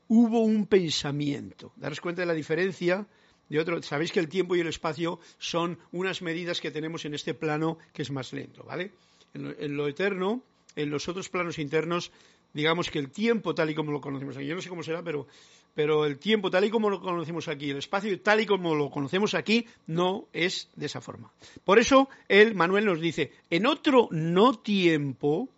[0.07, 1.71] hubo un pensamiento.
[1.75, 3.05] Daros cuenta de la diferencia
[3.53, 3.81] de otro.
[3.83, 7.77] Sabéis que el tiempo y el espacio son unas medidas que tenemos en este plano
[7.93, 8.91] que es más lento, ¿vale?
[9.33, 10.43] En lo, eterno,
[10.75, 12.11] en los otros planos internos,
[12.53, 15.03] digamos que el tiempo tal y como lo conocemos aquí, yo no sé cómo será,
[15.03, 15.27] pero,
[15.73, 18.89] pero el tiempo tal y como lo conocemos aquí, el espacio tal y como lo
[18.89, 21.31] conocemos aquí, no es de esa forma.
[21.63, 25.49] Por eso, él, Manuel, nos dice, en otro no tiempo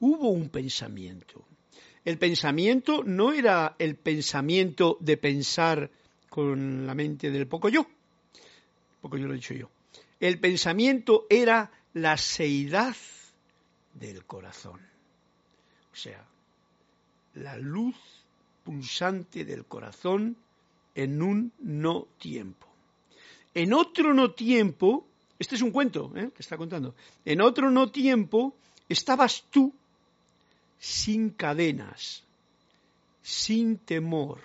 [0.00, 1.44] hubo un pensamiento
[2.04, 5.90] el pensamiento no era el pensamiento de pensar
[6.34, 7.86] con la mente del poco yo,
[9.00, 9.70] poco yo lo he dicho yo.
[10.18, 12.96] El pensamiento era la seidad
[13.92, 14.80] del corazón,
[15.92, 16.26] o sea,
[17.34, 17.94] la luz
[18.64, 20.36] pulsante del corazón
[20.96, 22.66] en un no tiempo.
[23.54, 25.06] En otro no tiempo,
[25.38, 26.32] este es un cuento ¿eh?
[26.34, 28.56] que está contando, en otro no tiempo
[28.88, 29.72] estabas tú
[30.80, 32.24] sin cadenas,
[33.22, 34.40] sin temor,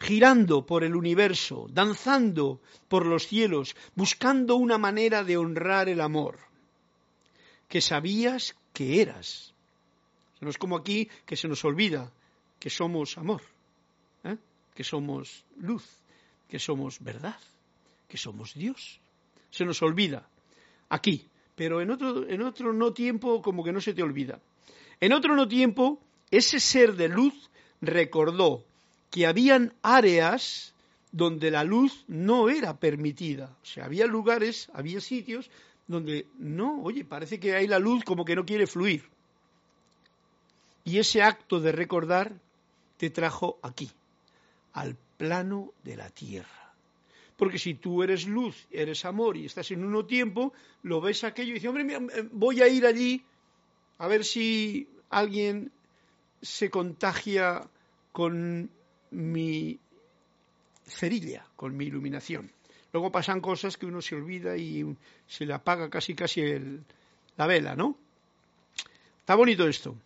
[0.00, 6.38] girando por el universo, danzando por los cielos, buscando una manera de honrar el amor,
[7.68, 9.54] que sabías que eras.
[10.40, 12.12] No es como aquí que se nos olvida
[12.58, 13.42] que somos amor,
[14.24, 14.36] ¿eh?
[14.74, 15.84] que somos luz,
[16.48, 17.38] que somos verdad,
[18.08, 19.00] que somos Dios.
[19.50, 20.28] Se nos olvida
[20.88, 24.40] aquí, pero en otro, en otro no tiempo como que no se te olvida.
[25.00, 28.64] En otro no tiempo, ese ser de luz recordó
[29.14, 30.74] que habían áreas
[31.12, 33.56] donde la luz no era permitida.
[33.62, 35.52] O sea, había lugares, había sitios
[35.86, 39.04] donde no, oye, parece que hay la luz como que no quiere fluir.
[40.82, 42.32] Y ese acto de recordar
[42.96, 43.88] te trajo aquí,
[44.72, 46.74] al plano de la tierra.
[47.36, 50.52] Porque si tú eres luz, eres amor y estás en uno tiempo,
[50.82, 52.00] lo ves aquello y dices, hombre,
[52.32, 53.22] voy a ir allí
[53.98, 55.70] a ver si alguien
[56.42, 57.62] se contagia
[58.10, 58.70] con
[59.14, 59.78] mi
[60.86, 62.50] cerilla, con mi iluminación.
[62.92, 64.96] Luego pasan cosas que uno se olvida y
[65.26, 66.42] se le apaga casi casi
[67.36, 67.96] la vela, ¿no?
[69.20, 69.96] Está bonito esto.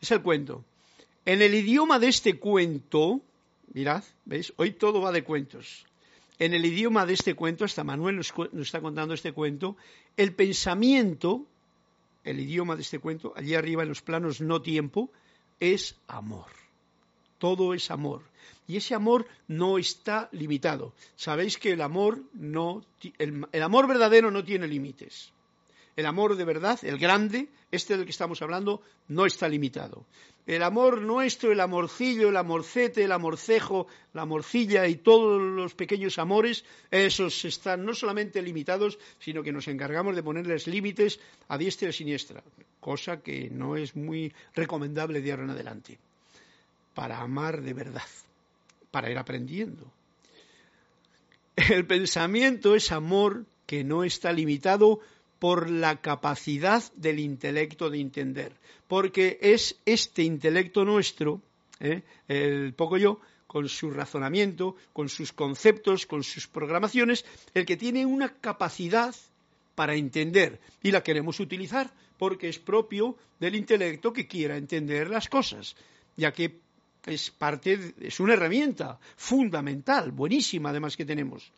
[0.00, 0.64] Es el cuento.
[1.24, 3.20] En el idioma de este cuento,
[3.72, 4.52] mirad, ¿veis?
[4.56, 5.86] Hoy todo va de cuentos.
[6.38, 8.32] En el idioma de este cuento, hasta Manuel nos
[8.66, 9.76] está contando este cuento,
[10.16, 11.46] el pensamiento
[12.24, 15.10] el idioma de este cuento, allí arriba en los planos no tiempo,
[15.58, 16.59] es amor.
[17.40, 18.22] Todo es amor.
[18.68, 20.94] Y ese amor no está limitado.
[21.16, 22.84] Sabéis que el amor no
[23.18, 25.32] el, el amor verdadero no tiene límites.
[25.96, 30.06] El amor de verdad, el grande, este del que estamos hablando, no está limitado.
[30.46, 36.18] El amor nuestro, el amorcillo, el amorcete, el amorcejo, la morcilla y todos los pequeños
[36.18, 41.90] amores, esos están no solamente limitados, sino que nos encargamos de ponerles límites a diestra
[41.90, 42.42] y siniestra,
[42.78, 45.98] cosa que no es muy recomendable de ahora en adelante,
[46.94, 48.08] para amar de verdad,
[48.90, 49.90] para ir aprendiendo.
[51.56, 55.00] El pensamiento es amor que no está limitado
[55.38, 58.52] por la capacidad del intelecto de entender,
[58.88, 61.40] porque es este intelecto nuestro,
[61.80, 62.02] ¿eh?
[62.28, 67.24] el poco yo, con su razonamiento, con sus conceptos, con sus programaciones,
[67.54, 69.14] el que tiene una capacidad
[69.74, 75.28] para entender y la queremos utilizar porque es propio del intelecto que quiera entender las
[75.28, 75.74] cosas,
[76.16, 76.60] ya que
[77.06, 81.52] es parte, es una herramienta fundamental, buenísima además que tenemos,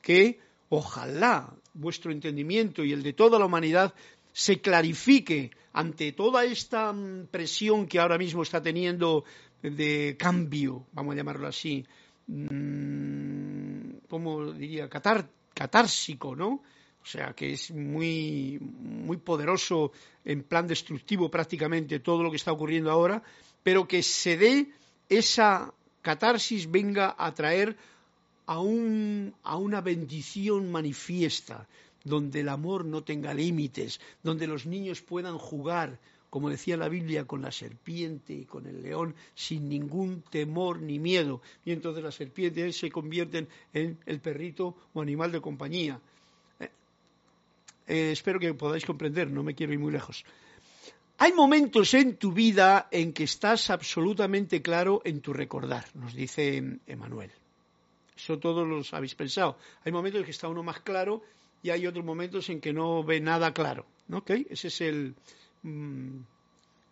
[0.00, 0.38] que
[0.76, 3.94] Ojalá vuestro entendimiento y el de toda la humanidad
[4.32, 9.24] se clarifique ante toda esta mm, presión que ahora mismo está teniendo
[9.62, 11.84] de cambio, vamos a llamarlo así,
[12.26, 14.88] mm, ¿cómo diría?
[14.88, 16.62] catársico, ¿no?
[17.00, 19.92] O sea, que es muy, muy poderoso
[20.24, 23.22] en plan destructivo prácticamente todo lo que está ocurriendo ahora,
[23.62, 24.72] pero que se dé
[25.08, 27.76] esa catarsis venga a traer
[28.46, 31.66] a, a una bendición manifiesta,
[32.04, 35.98] donde el amor no tenga límites, donde los niños puedan jugar,
[36.28, 40.98] como decía la Biblia, con la serpiente y con el león sin ningún temor ni
[40.98, 41.40] miedo.
[41.64, 46.00] Y entonces las serpientes se convierten en el perrito o animal de compañía.
[46.60, 46.70] Eh,
[47.86, 50.24] eh, espero que podáis comprender, no me quiero ir muy lejos.
[51.24, 56.62] Hay momentos en tu vida en que estás absolutamente claro en tu recordar, nos dice
[56.86, 57.30] Emanuel.
[58.14, 59.56] Eso todos los habéis pensado.
[59.86, 61.22] Hay momentos en que está uno más claro
[61.62, 63.86] y hay otros momentos en que no ve nada claro.
[64.12, 64.46] ¿Okay?
[64.50, 65.14] Ese es el,
[65.62, 66.18] mm,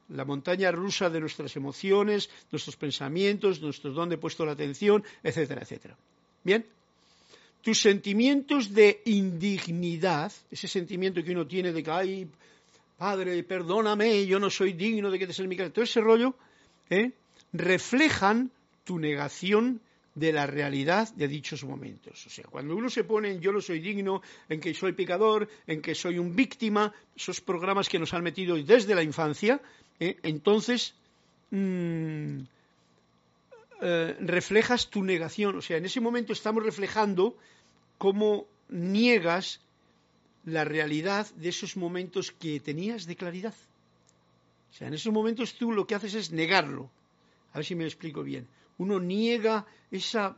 [0.09, 5.61] la montaña rusa de nuestras emociones, nuestros pensamientos, nuestros dónde he puesto la atención, etcétera,
[5.61, 5.95] etcétera.
[6.43, 6.65] Bien.
[7.61, 12.31] Tus sentimientos de indignidad, ese sentimiento que uno tiene de que, ay,
[13.03, 16.37] padre, perdóname, yo no soy digno de que te sea mi casa, todo ese rollo,
[16.89, 17.11] ¿eh?
[17.53, 18.53] reflejan
[18.85, 19.81] tu negación
[20.15, 22.25] de la realidad de dichos momentos.
[22.25, 25.49] O sea, cuando uno se pone en yo no soy digno, en que soy pecador,
[25.67, 29.61] en que soy un víctima, esos programas que nos han metido desde la infancia,
[29.99, 30.19] ¿eh?
[30.23, 30.95] entonces
[31.51, 32.39] mm,
[33.81, 35.57] eh, reflejas tu negación.
[35.57, 37.37] O sea, en ese momento estamos reflejando
[37.99, 39.59] cómo niegas
[40.45, 43.55] la realidad de esos momentos que tenías de claridad.
[44.71, 46.91] O sea, en esos momentos tú lo que haces es negarlo.
[47.53, 48.49] A ver si me explico bien.
[48.79, 50.37] Uno niega esa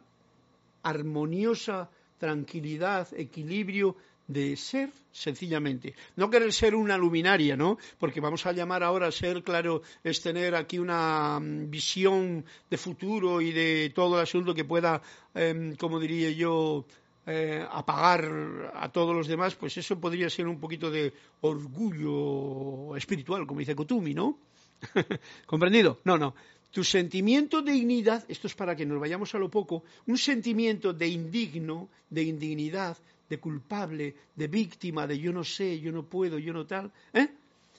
[0.83, 1.89] armoniosa
[2.19, 3.97] tranquilidad, equilibrio
[4.27, 5.95] de ser sencillamente.
[6.17, 7.79] No querer ser una luminaria, ¿no?
[7.99, 12.77] Porque vamos a llamar ahora a ser, claro, es tener aquí una mm, visión de
[12.77, 15.03] futuro y de todo el asunto que pueda,
[15.35, 16.87] em, como diría yo,
[17.27, 23.47] eh, apagar a todos los demás, pues eso podría ser un poquito de orgullo espiritual,
[23.47, 24.39] como dice Kotumi, ¿no?
[25.47, 26.01] ¿Comprendido?
[26.05, 26.35] No, no.
[26.71, 30.93] Tu sentimiento de dignidad, esto es para que nos vayamos a lo poco, un sentimiento
[30.93, 32.99] de indigno, de indignidad,
[33.29, 37.29] de culpable, de víctima, de yo no sé, yo no puedo, yo no tal, ¿eh?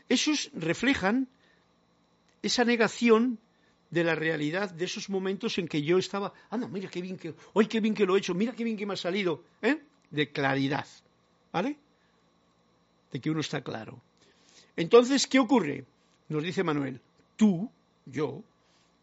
[0.09, 1.27] esos reflejan
[2.41, 3.37] esa negación
[3.95, 7.33] de la realidad de esos momentos en que yo estaba, anda, mira qué bien que,
[7.53, 9.81] hoy qué bien que lo he hecho, mira qué bien que me ha salido, ¿eh?
[10.11, 10.85] De claridad,
[11.53, 11.77] ¿vale?
[13.13, 14.01] De que uno está claro.
[14.75, 15.85] Entonces, ¿qué ocurre?
[16.27, 16.99] Nos dice Manuel,
[17.37, 17.71] tú,
[18.05, 18.43] yo,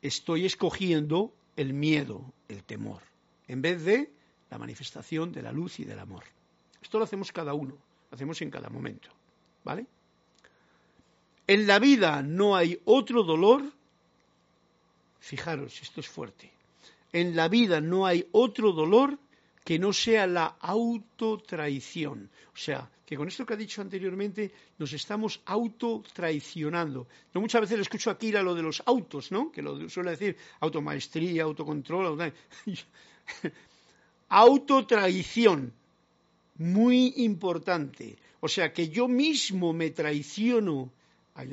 [0.03, 3.01] estoy escogiendo el miedo, el temor,
[3.49, 4.11] en vez de
[4.51, 6.25] la manifestación de la luz y del amor.
[6.83, 7.79] Esto lo hacemos cada uno,
[8.11, 9.09] lo hacemos en cada momento,
[9.65, 9.87] ¿vale?
[11.47, 13.73] En la vida no hay otro dolor
[15.23, 16.51] Fijaros, esto es fuerte.
[17.13, 19.17] En la vida no hay otro dolor
[19.65, 22.29] que no sea la autotraición.
[22.53, 27.07] O sea, que con esto que ha dicho anteriormente nos estamos autotraicionando.
[27.33, 29.53] No muchas veces le escucho aquí a lo de los autos, ¿no?
[29.53, 32.33] Que lo suele decir automaestría, autocontrol.
[34.29, 35.73] autotraición.
[36.57, 38.19] Muy importante.
[38.41, 40.91] O sea, que yo mismo me traiciono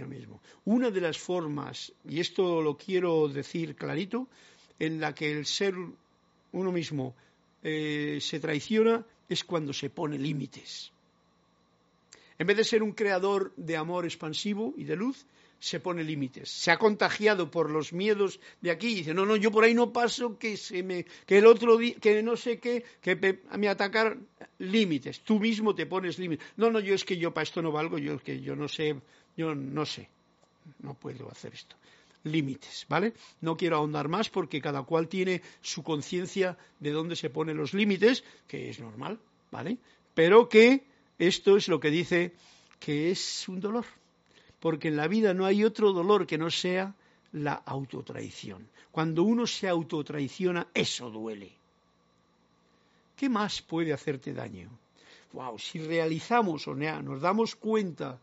[0.07, 0.41] mismo.
[0.65, 4.27] Una de las formas, y esto lo quiero decir clarito,
[4.77, 5.75] en la que el ser
[6.51, 7.15] uno mismo
[7.63, 10.91] eh, se traiciona es cuando se pone límites.
[12.37, 15.25] En vez de ser un creador de amor expansivo y de luz,
[15.59, 16.49] se pone límites.
[16.49, 19.73] Se ha contagiado por los miedos de aquí y dice, no, no, yo por ahí
[19.73, 23.15] no paso, que se me, que el otro día, que no sé qué, que
[23.57, 24.17] me atacar
[24.57, 25.21] límites.
[25.21, 26.47] Tú mismo te pones límites.
[26.57, 28.67] No, no, yo es que yo para esto no valgo, yo es que yo no
[28.67, 28.95] sé
[29.39, 30.09] yo no sé,
[30.79, 31.77] no puedo hacer esto.
[32.25, 33.13] Límites, ¿vale?
[33.39, 37.73] No quiero ahondar más porque cada cual tiene su conciencia de dónde se ponen los
[37.73, 39.17] límites, que es normal,
[39.49, 39.77] ¿vale?
[40.13, 40.83] Pero que
[41.17, 42.33] esto es lo que dice
[42.81, 43.85] que es un dolor,
[44.59, 46.93] porque en la vida no hay otro dolor que no sea
[47.31, 48.67] la autotraición.
[48.91, 51.51] Cuando uno se autotraiciona, eso duele.
[53.15, 54.69] ¿Qué más puede hacerte daño?
[55.33, 58.17] Wow, si realizamos o nos damos cuenta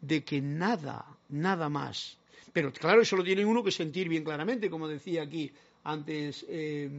[0.00, 2.18] de que nada, nada más.
[2.52, 5.50] Pero claro, eso lo tiene uno que sentir bien claramente, como decía aquí
[5.84, 6.90] antes, eh,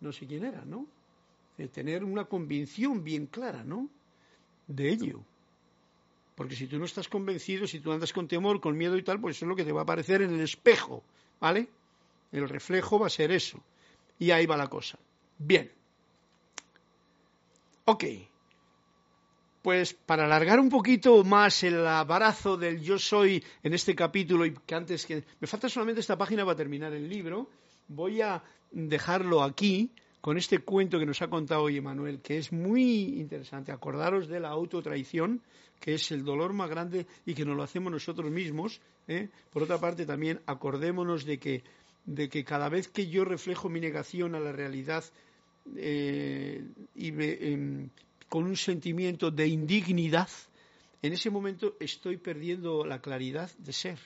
[0.00, 0.86] no sé quién era, ¿no?
[1.58, 3.88] De tener una convicción bien clara, ¿no?
[4.66, 5.20] De ello.
[6.34, 9.20] Porque si tú no estás convencido, si tú andas con temor, con miedo y tal,
[9.20, 11.04] pues eso es lo que te va a aparecer en el espejo,
[11.40, 11.68] ¿vale?
[12.32, 13.62] El reflejo va a ser eso.
[14.18, 14.98] Y ahí va la cosa.
[15.38, 15.70] Bien.
[17.84, 18.04] Ok.
[19.62, 24.54] Pues para alargar un poquito más el abarazo del yo soy en este capítulo y
[24.54, 27.48] que antes que me falta solamente esta página para terminar el libro,
[27.88, 29.90] voy a dejarlo aquí
[30.24, 33.72] con este cuento que nos ha contado hoy Emanuel, que es muy interesante.
[33.72, 35.42] Acordaros de la autotraición,
[35.78, 38.80] que es el dolor más grande y que nos lo hacemos nosotros mismos.
[39.06, 39.28] ¿eh?
[39.52, 41.62] Por otra parte, también acordémonos de que,
[42.06, 45.04] de que cada vez que yo reflejo mi negación a la realidad
[45.76, 46.64] eh,
[46.94, 47.90] y me, em,
[48.26, 50.30] con un sentimiento de indignidad,
[51.02, 53.98] en ese momento estoy perdiendo la claridad de ser.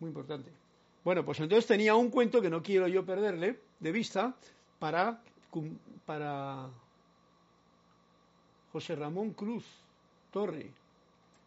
[0.00, 0.50] Muy importante.
[1.02, 4.36] Bueno, pues entonces tenía un cuento que no quiero yo perderle de vista
[4.84, 5.18] para,
[6.04, 6.68] para
[8.70, 9.64] José Ramón Cruz
[10.30, 10.70] Torre.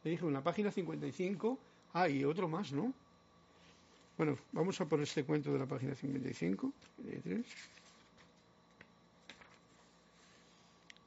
[0.03, 1.59] Le dije en la página 55,
[1.93, 2.91] ah, y otro más, ¿no?
[4.17, 6.73] Bueno, vamos a por este cuento de la página 55.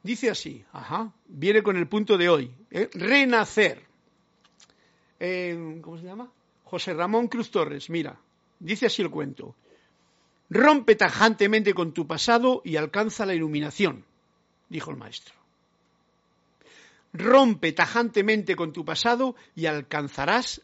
[0.05, 2.89] Dice así, ajá, viene con el punto de hoy, ¿eh?
[2.93, 3.83] renacer.
[5.83, 6.31] ¿Cómo se llama?
[6.63, 8.17] José Ramón Cruz Torres, mira,
[8.61, 9.57] dice así el cuento.
[10.51, 14.05] Rompe tajantemente con tu pasado y alcanza la iluminación,
[14.69, 15.35] dijo el maestro.
[17.13, 20.61] Rompe tajantemente con tu pasado y alcanzarás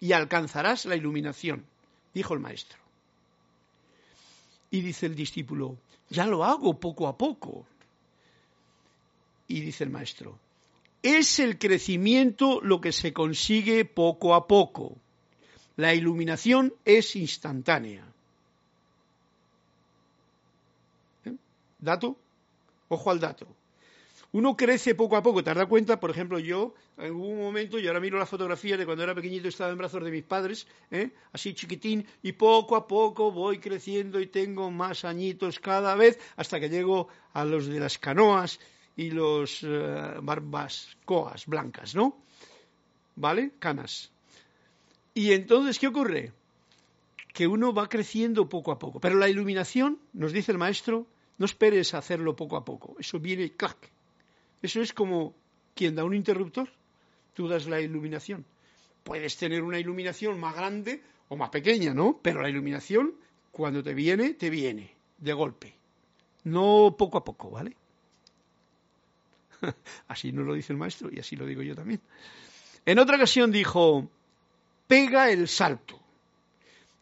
[0.00, 1.64] y alcanzarás la iluminación,
[2.12, 2.78] dijo el maestro.
[4.70, 5.78] Y dice el discípulo,
[6.10, 7.64] ya lo hago poco a poco.
[9.46, 10.38] Y dice el maestro,
[11.02, 14.96] es el crecimiento lo que se consigue poco a poco.
[15.76, 18.04] La iluminación es instantánea.
[21.84, 22.16] ¿Dato?
[22.88, 23.46] Ojo al dato.
[24.32, 26.00] Uno crece poco a poco, ¿te has cuenta?
[26.00, 29.46] Por ejemplo, yo, en un momento, y ahora miro las fotografías de cuando era pequeñito,
[29.46, 31.10] estaba en brazos de mis padres, ¿eh?
[31.32, 36.58] así chiquitín, y poco a poco voy creciendo y tengo más añitos cada vez, hasta
[36.58, 38.58] que llego a los de las canoas
[38.96, 42.16] y los uh, barbas coas blancas, ¿no?
[43.14, 43.52] ¿Vale?
[43.60, 44.10] Canas.
[45.12, 46.32] Y entonces, ¿qué ocurre?
[47.32, 48.98] Que uno va creciendo poco a poco.
[49.00, 51.06] Pero la iluminación, nos dice el maestro,
[51.38, 52.96] no esperes hacerlo poco a poco.
[52.98, 53.76] Eso viene clac.
[54.62, 55.34] Eso es como
[55.74, 56.68] quien da un interruptor.
[57.34, 58.44] Tú das la iluminación.
[59.02, 62.18] Puedes tener una iluminación más grande o más pequeña, ¿no?
[62.22, 63.14] Pero la iluminación,
[63.50, 65.74] cuando te viene, te viene, de golpe.
[66.44, 67.76] No poco a poco, ¿vale?
[70.08, 72.00] así nos lo dice el maestro y así lo digo yo también.
[72.86, 74.08] En otra ocasión dijo,
[74.86, 76.00] pega el salto.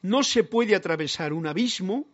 [0.01, 2.07] No se puede atravesar un abismo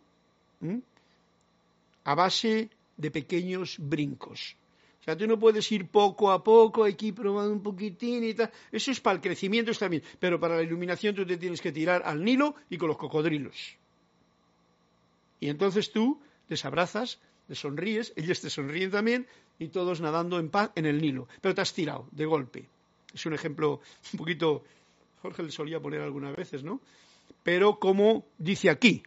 [2.09, 4.57] a base de pequeños brincos.
[4.99, 8.49] O sea, tú no puedes ir poco a poco, aquí probando un poquitín y tal.
[8.71, 11.71] Eso es para el crecimiento está bien, pero para la iluminación tú te tienes que
[11.71, 13.77] tirar al Nilo y con los cocodrilos.
[15.39, 19.27] Y entonces tú les abrazas, les sonríes, ellos te sonríen también
[19.59, 21.27] y todos nadando en paz en el Nilo.
[21.41, 22.67] Pero te has tirado de golpe.
[23.13, 23.81] Es un ejemplo
[24.13, 24.63] un poquito,
[25.21, 26.81] Jorge le solía poner algunas veces, ¿no?
[27.43, 29.03] Pero como dice aquí,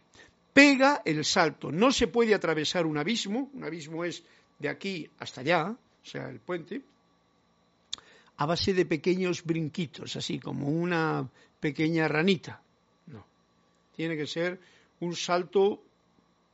[0.53, 1.71] pega el salto.
[1.71, 4.23] No se puede atravesar un abismo, un abismo es
[4.59, 6.81] de aquí hasta allá, o sea, el puente,
[8.37, 11.27] a base de pequeños brinquitos, así como una
[11.59, 12.61] pequeña ranita.
[13.07, 13.25] No.
[13.95, 14.59] Tiene que ser
[14.99, 15.83] un salto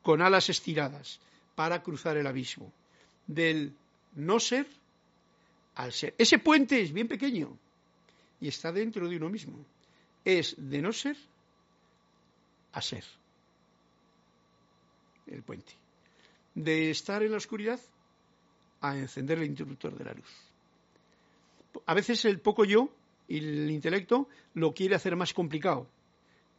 [0.02, 1.20] con alas estiradas
[1.56, 2.72] para cruzar el abismo.
[3.28, 3.74] Del
[4.16, 4.66] no ser
[5.76, 6.16] al ser.
[6.18, 7.58] Ese puente es bien pequeño
[8.42, 9.66] y está dentro de uno mismo.
[10.26, 11.18] Es de no ser
[12.74, 13.04] a ser.
[15.30, 15.74] El puente.
[16.56, 17.80] De estar en la oscuridad
[18.82, 20.30] a encender el interruptor de la luz.
[21.86, 22.90] A veces el poco yo
[23.28, 25.88] y el intelecto lo quiere hacer más complicado,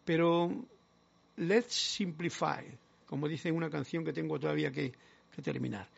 [0.05, 0.55] pero
[1.37, 2.65] let's simplify,
[3.07, 4.93] como dice una canción que tengo todavía que,
[5.35, 5.89] que terminar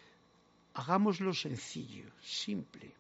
[0.75, 2.91] hagámoslo sencillo, simple.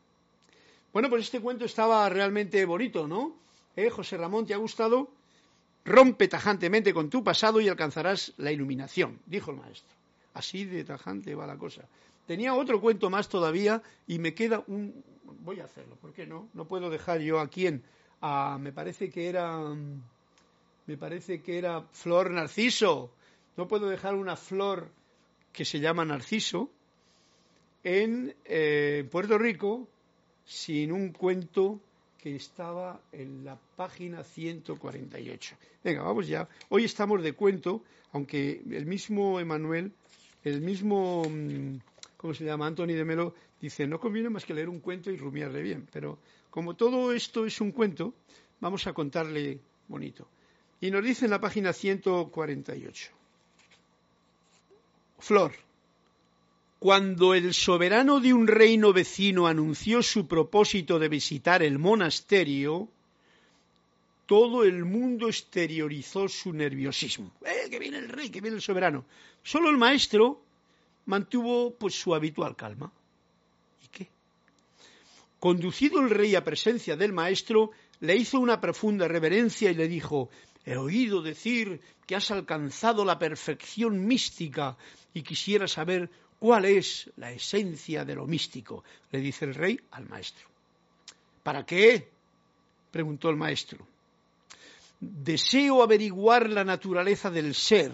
[0.92, 3.34] Bueno, pues este cuento estaba realmente bonito, ¿no?
[3.76, 5.08] ¿Eh, José Ramón, ¿te ha gustado?
[5.84, 9.94] Rompe tajantemente con tu pasado y alcanzarás la iluminación, dijo el maestro.
[10.34, 11.82] Así de tajante va la cosa.
[12.26, 15.02] Tenía otro cuento más todavía y me queda un...
[15.44, 16.48] Voy a hacerlo, ¿por qué no?
[16.54, 17.82] No puedo dejar yo a quién.
[18.60, 19.60] me parece que era...
[20.86, 23.10] Me parece que era flor narciso.
[23.56, 24.88] No puedo dejar una flor
[25.52, 26.70] que se llama narciso,
[27.84, 29.88] en eh, Puerto Rico
[30.44, 31.80] sin un cuento
[32.22, 35.56] que estaba en la página 148.
[35.82, 36.48] Venga, vamos ya.
[36.68, 39.90] Hoy estamos de cuento, aunque el mismo Emanuel,
[40.44, 41.78] el mismo, mm,
[42.16, 42.68] ¿cómo se llama?
[42.68, 45.88] Anthony de Melo, dice, no conviene más que leer un cuento y rumiarle bien.
[45.92, 46.16] Pero
[46.48, 48.14] como todo esto es un cuento,
[48.60, 49.58] vamos a contarle
[49.88, 50.28] bonito.
[50.80, 53.10] Y nos dice en la página 148.
[55.18, 55.52] Flor.
[56.82, 62.88] Cuando el soberano de un reino vecino anunció su propósito de visitar el monasterio,
[64.26, 67.30] todo el mundo exteriorizó su nerviosismo.
[67.46, 69.04] ¡Eh, que viene el rey, que viene el soberano!
[69.44, 70.42] Solo el maestro
[71.06, 72.90] mantuvo pues su habitual calma.
[73.84, 74.08] ¿Y qué?
[75.38, 77.70] Conducido el rey a presencia del maestro,
[78.00, 80.30] le hizo una profunda reverencia y le dijo,
[80.66, 84.76] he oído decir que has alcanzado la perfección mística
[85.14, 86.10] y quisiera saber
[86.42, 88.82] ¿Cuál es la esencia de lo místico?
[89.12, 90.48] Le dice el rey al maestro.
[91.40, 92.08] ¿Para qué?
[92.90, 93.86] preguntó el maestro.
[94.98, 97.92] Deseo averiguar la naturaleza del ser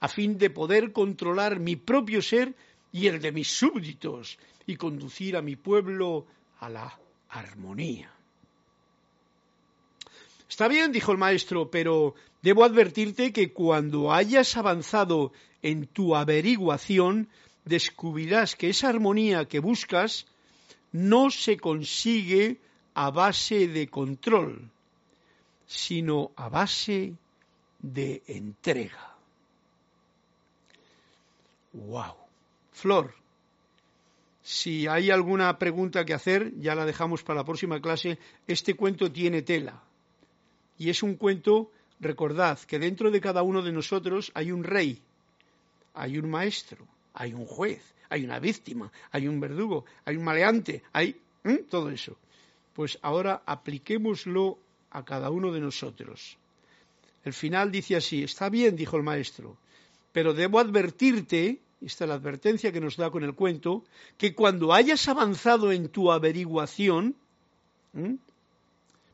[0.00, 2.54] a fin de poder controlar mi propio ser
[2.90, 6.24] y el de mis súbditos y conducir a mi pueblo
[6.60, 6.98] a la
[7.28, 8.10] armonía.
[10.48, 17.28] Está bien, dijo el maestro, pero debo advertirte que cuando hayas avanzado en tu averiguación,
[17.70, 20.26] descubrirás que esa armonía que buscas
[20.92, 22.58] no se consigue
[22.94, 24.68] a base de control,
[25.66, 27.14] sino a base
[27.78, 29.14] de entrega.
[31.72, 32.16] ¡Wow!
[32.72, 33.14] Flor,
[34.42, 38.18] si hay alguna pregunta que hacer, ya la dejamos para la próxima clase.
[38.48, 39.80] Este cuento tiene tela.
[40.76, 45.00] Y es un cuento, recordad, que dentro de cada uno de nosotros hay un rey,
[45.94, 46.84] hay un maestro,
[47.20, 51.20] hay un juez, hay una víctima, hay un verdugo, hay un maleante, hay
[51.68, 52.16] todo eso.
[52.72, 54.58] Pues ahora apliquémoslo
[54.90, 56.38] a cada uno de nosotros.
[57.22, 59.58] El final dice así, está bien, dijo el maestro,
[60.12, 63.84] pero debo advertirte, esta es la advertencia que nos da con el cuento,
[64.16, 67.14] que cuando hayas avanzado en tu averiguación,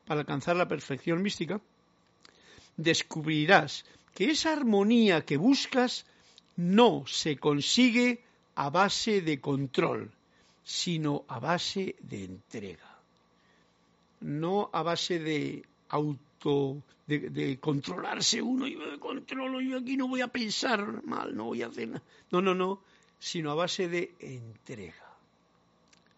[0.07, 1.61] para alcanzar la perfección mística,
[2.77, 3.85] descubrirás
[4.15, 6.07] que esa armonía que buscas
[6.57, 8.23] no se consigue
[8.55, 10.11] a base de control,
[10.65, 12.99] sino a base de entrega.
[14.21, 20.23] No a base de auto, de, controlarse uno, y me controlo, yo aquí no voy
[20.23, 22.03] a pensar mal, no voy a hacer nada.
[22.31, 22.81] No, no, no,
[23.19, 24.95] sino a base de entrega.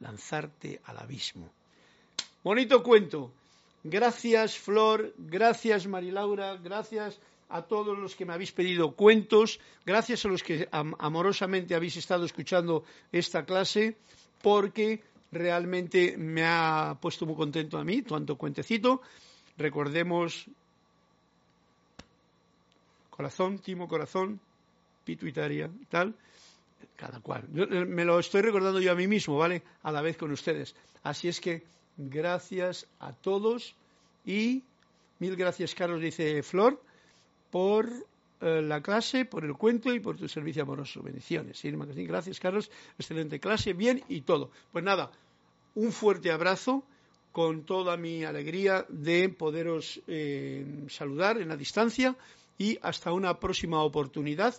[0.01, 1.51] Lanzarte al abismo.
[2.45, 3.32] Bonito cuento.
[3.82, 5.12] Gracias, Flor.
[5.18, 6.57] Gracias, Marilaura.
[6.57, 7.18] Gracias
[7.49, 9.61] a todos los que me habéis pedido cuentos.
[9.85, 13.97] Gracias a los que amorosamente habéis estado escuchando esta clase,
[14.43, 19.03] porque realmente me ha puesto muy contento a mí, tanto cuentecito.
[19.57, 20.47] Recordemos
[23.11, 24.41] corazón, timo corazón,
[25.05, 26.15] pituitaria, tal,
[26.97, 27.49] cada cual.
[27.55, 29.63] Eh, me lo estoy recordando yo a mí mismo, ¿vale?
[29.83, 30.77] A la vez con ustedes.
[31.03, 31.65] Así es que
[31.97, 33.75] gracias a todos
[34.25, 34.63] y
[35.19, 36.81] mil gracias, Carlos, dice Flor,
[37.51, 37.89] por
[38.41, 41.03] eh, la clase, por el cuento y por tu servicio amoroso.
[41.03, 41.61] Bendiciones.
[41.63, 42.71] Gracias, Carlos.
[42.99, 44.51] Excelente clase, bien y todo.
[44.73, 45.11] Pues nada,
[45.75, 46.85] un fuerte abrazo
[47.33, 52.17] con toda mi alegría de poderos eh, saludar en la distancia
[52.59, 54.55] y hasta una próxima oportunidad.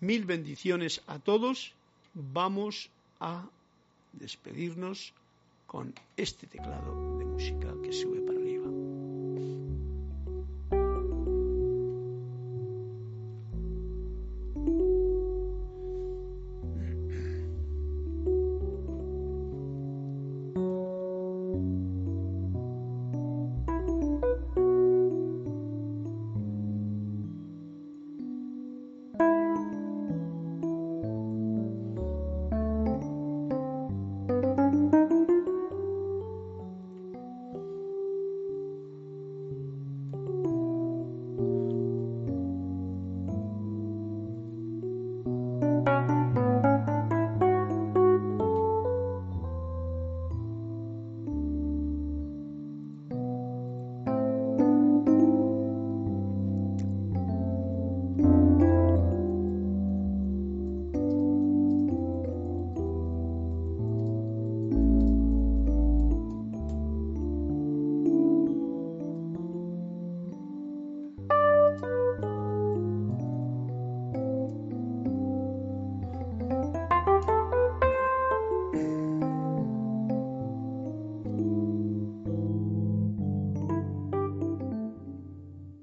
[0.00, 1.74] Mil bendiciones a todos.
[2.14, 2.90] Vamos
[3.20, 3.48] a
[4.12, 5.12] despedirnos
[5.66, 8.25] con este teclado de música que sube